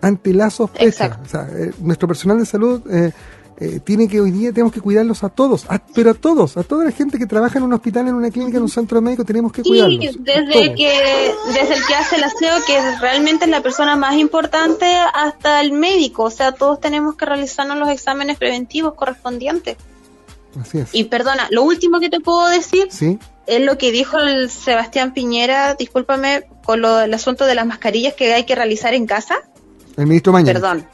Ante 0.00 0.32
la 0.32 0.48
sospecha. 0.48 1.20
O 1.22 1.28
sea, 1.28 1.48
eh, 1.52 1.72
nuestro 1.80 2.08
personal 2.08 2.38
de 2.38 2.46
salud 2.46 2.80
eh, 2.90 3.12
eh, 3.58 3.80
tiene 3.84 4.08
que 4.08 4.20
hoy 4.20 4.30
día 4.30 4.52
tenemos 4.52 4.72
que 4.72 4.80
cuidarlos 4.80 5.22
a 5.24 5.28
todos, 5.28 5.66
pero 5.94 6.10
a 6.10 6.14
todos, 6.14 6.56
a 6.56 6.62
toda 6.62 6.84
la 6.84 6.90
gente 6.90 7.18
que 7.18 7.26
trabaja 7.26 7.58
en 7.58 7.64
un 7.64 7.72
hospital, 7.72 8.08
en 8.08 8.14
una 8.14 8.30
clínica, 8.30 8.56
en 8.56 8.62
un 8.62 8.68
centro 8.68 9.00
médico, 9.02 9.24
tenemos 9.24 9.52
que 9.52 9.62
cuidarlos. 9.62 10.14
Sí, 10.14 10.18
desde 10.20 10.74
que 10.74 11.34
desde 11.48 11.74
el 11.74 11.86
que 11.86 11.94
hace 11.94 12.16
el 12.16 12.24
aseo, 12.24 12.54
que 12.66 12.80
realmente 13.00 13.44
es 13.44 13.50
la 13.50 13.60
persona 13.60 13.94
más 13.94 14.16
importante, 14.16 14.86
hasta 15.14 15.60
el 15.60 15.72
médico, 15.72 16.24
o 16.24 16.30
sea, 16.30 16.52
todos 16.52 16.80
tenemos 16.80 17.14
que 17.16 17.26
realizarnos 17.26 17.76
los 17.78 17.88
exámenes 17.90 18.38
preventivos 18.38 18.94
correspondientes. 18.94 19.76
Así 20.60 20.78
es. 20.78 20.94
Y 20.94 21.04
perdona, 21.04 21.46
lo 21.50 21.62
último 21.62 22.00
que 22.00 22.10
te 22.10 22.20
puedo 22.20 22.48
decir 22.48 22.88
es 23.46 23.60
lo 23.60 23.78
que 23.78 23.92
dijo 23.92 24.18
el 24.18 24.50
Sebastián 24.50 25.12
Piñera, 25.12 25.74
discúlpame, 25.74 26.44
con 26.64 26.80
lo, 26.80 27.00
el 27.00 27.12
asunto 27.12 27.44
de 27.44 27.54
las 27.54 27.66
mascarillas 27.66 28.14
que 28.14 28.32
hay 28.32 28.44
que 28.44 28.54
realizar 28.54 28.94
en 28.94 29.06
casa. 29.06 29.36
El 29.96 30.06
ministro 30.06 30.32
Mañana. 30.32 30.58
Perdón 30.58 30.86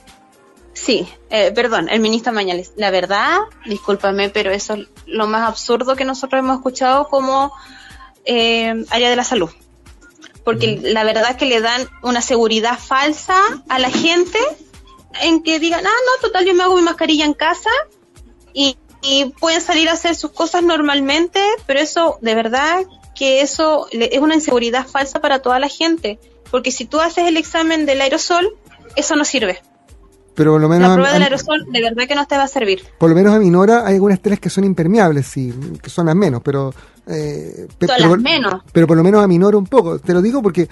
Sí, 0.84 1.08
eh, 1.30 1.50
perdón, 1.52 1.88
el 1.88 1.98
ministro 1.98 2.32
Mañales. 2.32 2.72
La 2.76 2.90
verdad, 2.90 3.38
discúlpame, 3.66 4.30
pero 4.30 4.52
eso 4.52 4.74
es 4.74 4.86
lo 5.06 5.26
más 5.26 5.48
absurdo 5.48 5.96
que 5.96 6.04
nosotros 6.04 6.38
hemos 6.38 6.58
escuchado 6.58 7.08
como 7.08 7.52
eh, 8.24 8.84
área 8.90 9.10
de 9.10 9.16
la 9.16 9.24
salud. 9.24 9.50
porque 10.44 10.78
la 10.82 11.04
verdad 11.04 11.36
que 11.36 11.46
le 11.46 11.60
dan 11.60 11.86
una 12.02 12.22
seguridad 12.22 12.78
falsa 12.78 13.36
a 13.68 13.78
la 13.78 13.90
gente 13.90 14.38
en 15.20 15.42
que 15.42 15.58
digan, 15.58 15.84
ah, 15.84 15.90
no, 15.90 16.28
total, 16.28 16.46
yo 16.46 16.54
me 16.54 16.62
hago 16.62 16.76
mi 16.76 16.82
mascarilla 16.82 17.24
en 17.24 17.34
casa 17.34 17.70
y, 18.54 18.78
y 19.02 19.26
pueden 19.40 19.60
salir 19.60 19.88
a 19.88 19.92
hacer 19.92 20.14
sus 20.14 20.30
cosas 20.30 20.62
normalmente, 20.62 21.42
pero 21.66 21.80
eso, 21.80 22.18
de 22.22 22.34
verdad, 22.34 22.86
que 23.14 23.42
eso 23.42 23.88
es 23.90 24.20
una 24.20 24.36
inseguridad 24.36 24.86
falsa 24.86 25.20
para 25.20 25.42
toda 25.42 25.58
la 25.58 25.68
gente, 25.68 26.18
porque 26.50 26.70
si 26.70 26.86
tú 26.86 27.00
haces 27.00 27.26
el 27.26 27.36
examen 27.36 27.84
del 27.84 28.00
aerosol, 28.00 28.56
eso 28.96 29.16
no 29.16 29.24
sirve. 29.24 29.60
Pero 30.38 30.52
por 30.52 30.60
lo 30.62 30.68
menos 30.68 30.88
La 30.88 30.94
prueba 30.94 31.10
a- 31.10 31.12
del 31.14 31.22
a- 31.22 31.24
aerosol 31.26 31.66
de 31.70 31.82
verdad 31.82 32.04
que 32.08 32.14
no 32.14 32.26
te 32.26 32.36
va 32.36 32.44
a 32.44 32.48
servir. 32.48 32.80
por 32.96 33.10
lo 33.10 33.14
menos 33.16 33.34
a 33.34 33.38
Minora 33.38 33.86
hay 33.86 33.94
algunas 33.96 34.20
telas 34.20 34.38
que 34.40 34.48
son 34.48 34.64
impermeables, 34.64 35.26
sí, 35.26 35.52
que 35.82 35.90
son 35.90 36.06
las 36.06 36.14
menos, 36.16 36.40
pero... 36.42 36.72
eh, 37.06 37.66
pe- 37.78 37.86
pero, 37.88 38.08
las 38.10 38.20
menos. 38.20 38.62
pero 38.72 38.86
por 38.86 38.96
lo 38.96 39.02
menos 39.02 39.22
a 39.22 39.26
Minora 39.26 39.56
un 39.58 39.66
poco. 39.66 39.98
Te 39.98 40.12
lo 40.14 40.22
digo 40.22 40.40
porque, 40.42 40.68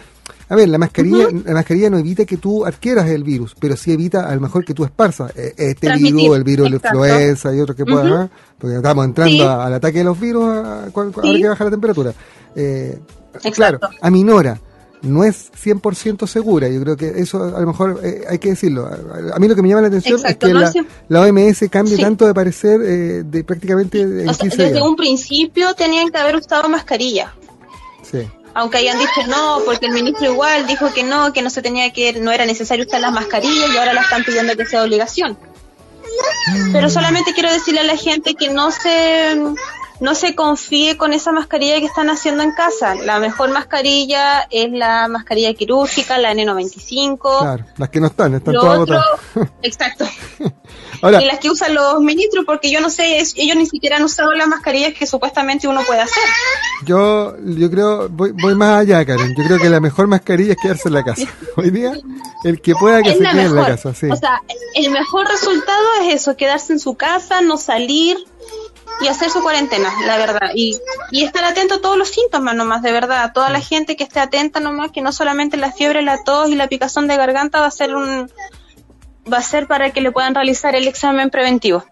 a 0.49 0.55
ver, 0.55 0.69
la 0.69 0.79
mascarilla, 0.79 1.29
la 1.45 1.55
mascarilla 1.55 1.91
no 1.91 1.99
evita 1.99 2.25
que 2.25 2.37
tú 2.37 2.65
adquieras 2.67 3.09
el 3.09 3.25
virus, 3.25 3.55
pero 3.59 3.75
sí 3.77 3.93
evita 3.93 4.29
a 4.29 4.35
lo 4.35 4.41
mejor 4.41 4.65
que 4.65 4.73
tú 4.75 4.85
esparzas 4.85 5.33
eh, 5.37 5.53
este 5.57 5.87
Transmitir, 5.89 6.15
virus, 6.17 6.37
el 6.37 6.45
virus 6.45 6.71
de 6.71 6.77
influenza 6.77 7.55
y 7.55 7.61
otros 7.61 7.77
que 7.77 7.85
puedan, 7.85 8.07
Ujú. 8.13 8.17
¿ah? 8.23 8.29
porque 8.59 8.77
estamos 8.77 9.05
entrando 9.05 9.33
Sí. 9.35 9.41
a- 9.41 9.65
al 9.67 9.75
ataque 9.75 9.99
de 9.99 10.05
los 10.05 10.21
virus 10.21 10.45
a- 10.45 10.85
ahora 10.95 11.11
Sí. 11.23 11.41
que 11.43 11.49
baja 11.49 11.65
la 11.65 11.71
temperatura. 11.71 12.13
Eh, 12.55 12.99
claro, 13.55 13.81
a 14.01 14.11
Minora 14.11 14.61
no 15.03 15.25
es 15.25 15.53
100% 15.53 16.27
segura, 16.27 16.69
yo 16.69 16.81
creo 16.81 16.97
que 16.97 17.09
eso 17.21 17.43
a 17.57 17.61
lo 17.61 17.67
mejor 17.67 18.01
eh, 18.03 18.25
hay 18.29 18.39
que 18.39 18.51
decirlo. 18.51 18.87
A, 18.87 19.39
mí 19.39 19.47
lo 19.49 19.55
que 19.55 19.63
me 19.63 19.69
llama 19.69 19.83
la 19.83 19.89
atención 19.89 20.19
Exacto, 20.19 20.47
es 20.47 20.53
que 20.53 20.55
no 20.55 20.61
la, 20.61 20.73
la 21.09 21.21
OMS 21.23 21.65
cambie 21.71 21.97
Sí. 21.97 22.03
tanto 22.03 22.27
de 22.27 22.35
parecer 22.35 22.81
eh, 22.83 23.23
de 23.25 23.45
prácticamente 23.45 24.01
en 24.01 24.29
O 24.29 24.35
sea, 24.35 24.43
15 24.43 24.57
desde 24.57 24.73
días. 24.75 24.85
un 24.87 24.97
principio 24.97 25.75
tenían 25.75 26.11
que 26.11 26.19
haber 26.19 26.37
usado 26.37 26.69
mascarilla. 26.69 27.35
Sí. 28.03 28.27
Aunque 28.55 28.79
hayan 28.79 28.99
dicho 28.99 29.27
no, 29.29 29.59
porque 29.67 29.87
el 29.87 29.93
ministro 29.93 30.33
igual 30.33 30.67
dijo 30.67 30.93
que 30.95 31.03
no, 31.03 31.33
que 31.33 31.43
no 31.43 31.51
se 31.51 31.61
tenía 31.61 31.93
que, 31.93 32.15
no 32.15 32.33
era 32.33 32.47
necesario 32.47 32.87
usar 32.87 33.03
las 33.03 33.13
mascarillas 33.13 33.71
y 33.73 33.77
ahora 33.77 33.93
la 33.93 34.01
están 34.01 34.25
pidiendo 34.25 34.57
que 34.57 34.65
sea 34.65 34.83
obligación. 34.83 35.37
Pero 36.73 36.89
solamente 36.89 37.33
quiero 37.35 37.53
decirle 37.53 37.81
a 37.81 37.85
la 37.85 37.97
gente 37.97 38.35
que 38.35 38.49
no 38.49 38.71
se, 38.71 39.37
no 40.01 40.15
se 40.15 40.35
confíe 40.35 40.97
con 40.97 41.13
esa 41.13 41.33
mascarilla 41.33 41.81
que 41.81 41.87
están 41.87 42.11
haciendo 42.11 42.43
en 42.43 42.53
casa. 42.53 42.95
La 42.95 43.19
mejor 43.19 43.51
mascarilla 43.51 44.47
es 44.51 44.71
la 44.71 45.09
mascarilla 45.09 45.55
quirúrgica, 45.55 46.19
la 46.19 46.33
N95. 46.35 47.41
Claro, 47.41 47.65
las 47.77 47.89
que 47.89 48.01
no 48.01 48.09
están, 48.09 48.35
están 48.35 48.55
Lo 48.55 48.61
todas 48.61 48.79
otro, 48.81 49.01
exacto. 49.63 50.07
Ahora, 51.03 51.23
Y 51.23 51.27
las 51.27 51.39
que 51.39 51.51
usan 51.51 51.75
los 51.75 52.01
ministros, 52.01 52.45
porque 52.47 52.71
yo 52.71 52.81
no 52.81 52.89
sé, 52.89 53.19
ellos 53.19 53.57
ni 53.57 53.67
siquiera 53.67 53.97
han 53.97 54.05
usado 54.05 54.33
las 54.33 54.49
mascarillas 54.49 54.95
que 54.95 55.07
supuestamente 55.07 55.69
uno 55.69 55.83
puede 55.87 56.01
hacer. 56.01 56.23
yo, 56.87 57.37
yo 57.39 57.71
creo, 57.71 58.09
voy, 58.09 58.33
voy 58.33 58.55
más 58.55 58.81
allá, 58.81 59.05
Karen. 59.05 59.35
Yo 59.37 59.45
creo 59.45 59.59
que 59.59 59.69
la 59.69 59.81
mejor 59.81 60.07
mascarilla 60.07 60.53
es 60.53 60.59
quedarse 60.61 60.89
en 60.89 60.95
la 60.95 61.05
casa. 61.05 61.27
Hoy 61.57 61.71
día, 61.71 61.93
el 62.45 62.61
que 62.61 62.75
pueda 62.75 63.03
que 63.03 63.11
es 63.11 63.19
se 63.19 63.25
quede 63.25 63.43
en 63.43 63.55
la 63.55 63.67
casa, 63.67 63.95
sí. 63.95 64.07
O 64.11 64.17
sea, 64.17 64.43
el 64.75 64.91
mejor 64.91 65.29
resultado 65.29 65.87
es 66.03 66.15
eso, 66.15 66.37
quedarse 66.37 66.73
en 66.73 66.81
su 66.81 66.95
casa, 66.95 67.41
no 67.43 67.57
salir 67.59 68.17
y 69.01 69.09
hacer 69.09 69.31
su 69.31 69.43
cuarentena, 69.43 69.91
la 70.07 70.17
verdad. 70.17 70.51
Y, 70.55 70.79
y 71.11 71.25
estar 71.25 71.45
atento 71.45 71.75
a 71.75 71.81
todos 71.81 71.97
los 71.97 72.09
síntomas 72.09 72.55
nomás, 72.55 72.83
de 72.83 72.93
verdad. 72.93 73.25
A 73.25 73.33
toda 73.33 73.51
la 73.51 73.61
gente 73.61 73.97
que 73.97 74.05
esté 74.05 74.21
atenta 74.21 74.61
nomás, 74.61 74.91
que 74.93 75.03
no 75.03 75.13
solamente 75.13 75.57
la 75.57 75.73
fiebre, 75.73 76.03
la 76.03 76.23
tos 76.25 76.49
y 76.49 76.55
la 76.55 76.69
picazón 76.69 77.07
de 77.09 77.17
garganta 77.17 77.61
va 77.61 77.67
a 77.67 77.71
ser 77.71 77.95
un 77.95 78.31
va 79.31 79.39
a 79.39 79.43
ser 79.43 79.67
para 79.67 79.91
que 79.91 80.01
le 80.01 80.13
puedan 80.13 80.35
realizar 80.35 80.75
el 80.75 80.87
examen 80.87 81.31
preventivo. 81.31 81.85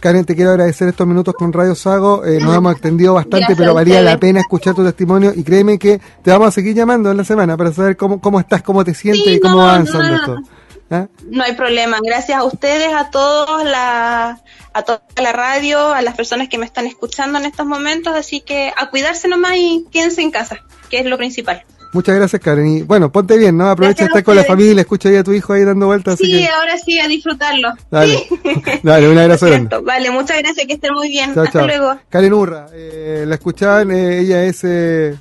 Karen, 0.00 0.24
te 0.24 0.36
quiero 0.36 0.50
agradecer 0.50 0.88
estos 0.88 1.06
minutos 1.06 1.34
con 1.34 1.52
Radio 1.52 1.74
Sago. 1.74 2.24
Eh, 2.24 2.38
nos 2.40 2.56
hemos 2.56 2.72
extendido 2.72 3.14
bastante, 3.14 3.38
Gracias 3.38 3.58
pero 3.58 3.74
valía 3.74 4.00
la 4.00 4.16
pena 4.16 4.40
escuchar 4.40 4.74
tu 4.74 4.84
testimonio 4.84 5.32
y 5.34 5.42
créeme 5.42 5.78
que 5.78 6.00
te 6.22 6.30
vamos 6.30 6.48
a 6.48 6.50
seguir 6.52 6.74
llamando 6.74 7.10
en 7.10 7.16
la 7.16 7.24
semana 7.24 7.56
para 7.56 7.72
saber 7.72 7.96
cómo, 7.96 8.20
cómo 8.20 8.38
estás, 8.38 8.62
cómo 8.62 8.84
te 8.84 8.94
sientes 8.94 9.24
Sí, 9.24 9.34
y 9.34 9.40
cómo 9.40 9.56
no, 9.56 9.62
va 9.62 9.64
no, 9.64 9.70
avanzando 9.70 10.08
no, 10.08 10.16
esto. 10.16 10.36
No. 10.90 10.96
¿Ah? 10.96 11.08
No 11.24 11.42
hay 11.44 11.52
problema. 11.54 11.98
Gracias 12.02 12.38
a 12.38 12.44
ustedes, 12.44 12.92
a 12.94 13.10
todos, 13.10 13.64
la, 13.64 14.40
a 14.72 14.82
toda 14.82 15.02
la 15.20 15.32
radio, 15.32 15.92
a 15.92 16.02
las 16.02 16.14
personas 16.16 16.48
que 16.48 16.58
me 16.58 16.66
están 16.66 16.86
escuchando 16.86 17.38
en 17.38 17.44
estos 17.46 17.66
momentos. 17.66 18.14
Así 18.14 18.40
que 18.40 18.72
a 18.76 18.90
cuidarse 18.90 19.28
nomás 19.28 19.52
y 19.56 19.86
quédense 19.90 20.22
en 20.22 20.30
casa, 20.30 20.58
que 20.90 21.00
es 21.00 21.06
lo 21.06 21.18
principal. 21.18 21.64
Muchas 21.94 22.16
gracias, 22.16 22.42
Karen. 22.42 22.66
Y 22.66 22.82
bueno, 22.82 23.10
ponte 23.10 23.38
bien, 23.38 23.56
¿no? 23.56 23.70
Aprovecha 23.70 24.04
estar 24.04 24.22
con 24.22 24.36
la 24.36 24.44
familia, 24.44 24.82
escucha 24.82 25.08
ahí 25.08 25.16
a 25.16 25.24
tu 25.24 25.32
hijo 25.32 25.54
ahí 25.54 25.64
dando 25.64 25.86
vueltas. 25.86 26.14
así 26.14 26.26
Sí, 26.26 26.32
que, 26.32 26.46
ahora 26.46 26.76
sí, 26.76 27.00
a 27.00 27.08
disfrutarlo. 27.08 27.70
dale, 27.90 28.18
Sí. 28.28 28.40
dale, 28.82 29.08
un 29.08 29.16
abrazo 29.16 29.46
grande. 29.46 29.78
Vale, 29.78 30.10
muchas 30.10 30.36
gracias, 30.38 30.66
que 30.66 30.74
estén 30.74 30.92
muy 30.92 31.08
bien. 31.08 31.32
Chao, 31.32 31.44
Hasta 31.44 31.60
chao. 31.60 31.66
luego. 31.66 31.98
Karen 32.10 32.34
Urra, 32.34 32.66
eh, 32.74 33.24
la 33.26 33.34
escuchaban, 33.36 33.90
eh, 33.90 34.18
ella 34.18 34.44
es 34.44 34.60
eh, 34.64 35.16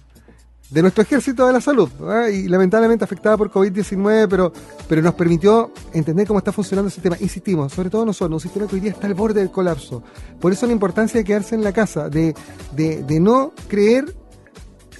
de 0.69 0.82
nuestro 0.82 1.01
ejército 1.03 1.47
de 1.47 1.53
la 1.53 1.62
salud 1.62 1.89
¿ah? 2.08 2.30
y 2.30 2.47
lamentablemente 2.47 3.03
afectada 3.06 3.38
por 3.38 3.49
COVID-19, 3.49 4.27
pero, 4.30 4.51
pero 4.89 5.01
nos 5.01 5.13
permitió 5.13 5.71
entender 5.93 6.27
cómo 6.27 6.39
está 6.39 6.51
funcionando 6.51 6.88
el 6.88 6.91
sistema. 6.93 7.15
Insistimos, 7.19 7.71
sobre 7.71 7.89
todo 7.89 8.06
nosotros, 8.06 8.43
un 8.43 8.49
sistema 8.49 8.67
que 8.67 8.75
hoy 8.75 8.82
día 8.82 8.91
está 8.91 9.08
al 9.08 9.13
borde 9.13 9.39
del 9.39 9.49
colapso. 9.51 10.03
Por 10.41 10.51
eso 10.51 10.65
la 10.67 10.73
importancia 10.73 11.19
de 11.19 11.23
quedarse 11.23 11.56
en 11.56 11.63
la 11.63 11.71
casa, 11.71 12.10
de, 12.10 12.36
de, 12.75 13.19
no 13.21 13.53
creer 13.69 14.13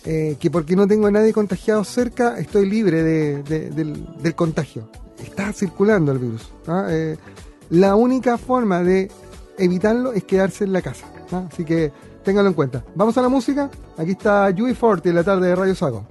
eh, 0.06 0.38
que 0.39 0.49
porque 0.49 0.75
no 0.77 0.88
tengo 0.88 1.08
a 1.08 1.12
nadie 1.12 1.34
contagiado 1.34 1.84
cerca 1.84 2.38
estoy 2.39 2.69
libre 2.69 3.03
de- 3.03 3.43
de- 3.43 3.69
del, 3.71 4.08
del 4.21 4.36
contagio. 4.36 4.89
Está 5.21 5.51
circulando 5.51 6.12
el 6.13 6.19
virus. 6.19 6.49
¿ah? 6.67 6.86
Eh, 6.89 7.17
la 7.71 7.95
única 7.95 8.38
forma 8.38 8.84
de 8.84 9.12
evitarlo 9.58 10.13
es 10.13 10.23
quedarse 10.23 10.63
en 10.63 10.71
la 10.71 10.82
casa. 10.82 11.06
¿ah? 11.34 11.47
Así 11.51 11.65
que 11.65 11.91
ténganlo 12.28 12.50
en 12.50 12.56
cuenta. 12.56 12.84
Vamos 12.94 13.18
a 13.18 13.22
la 13.22 13.30
música. 13.30 13.70
Aquí 13.98 14.12
está 14.12 14.50
Yui 14.50 14.74
Forte 14.74 15.08
en 15.08 15.16
la 15.16 15.24
tarde 15.24 15.48
de 15.48 15.56
Radio 15.56 15.74
Sago. 15.74 16.06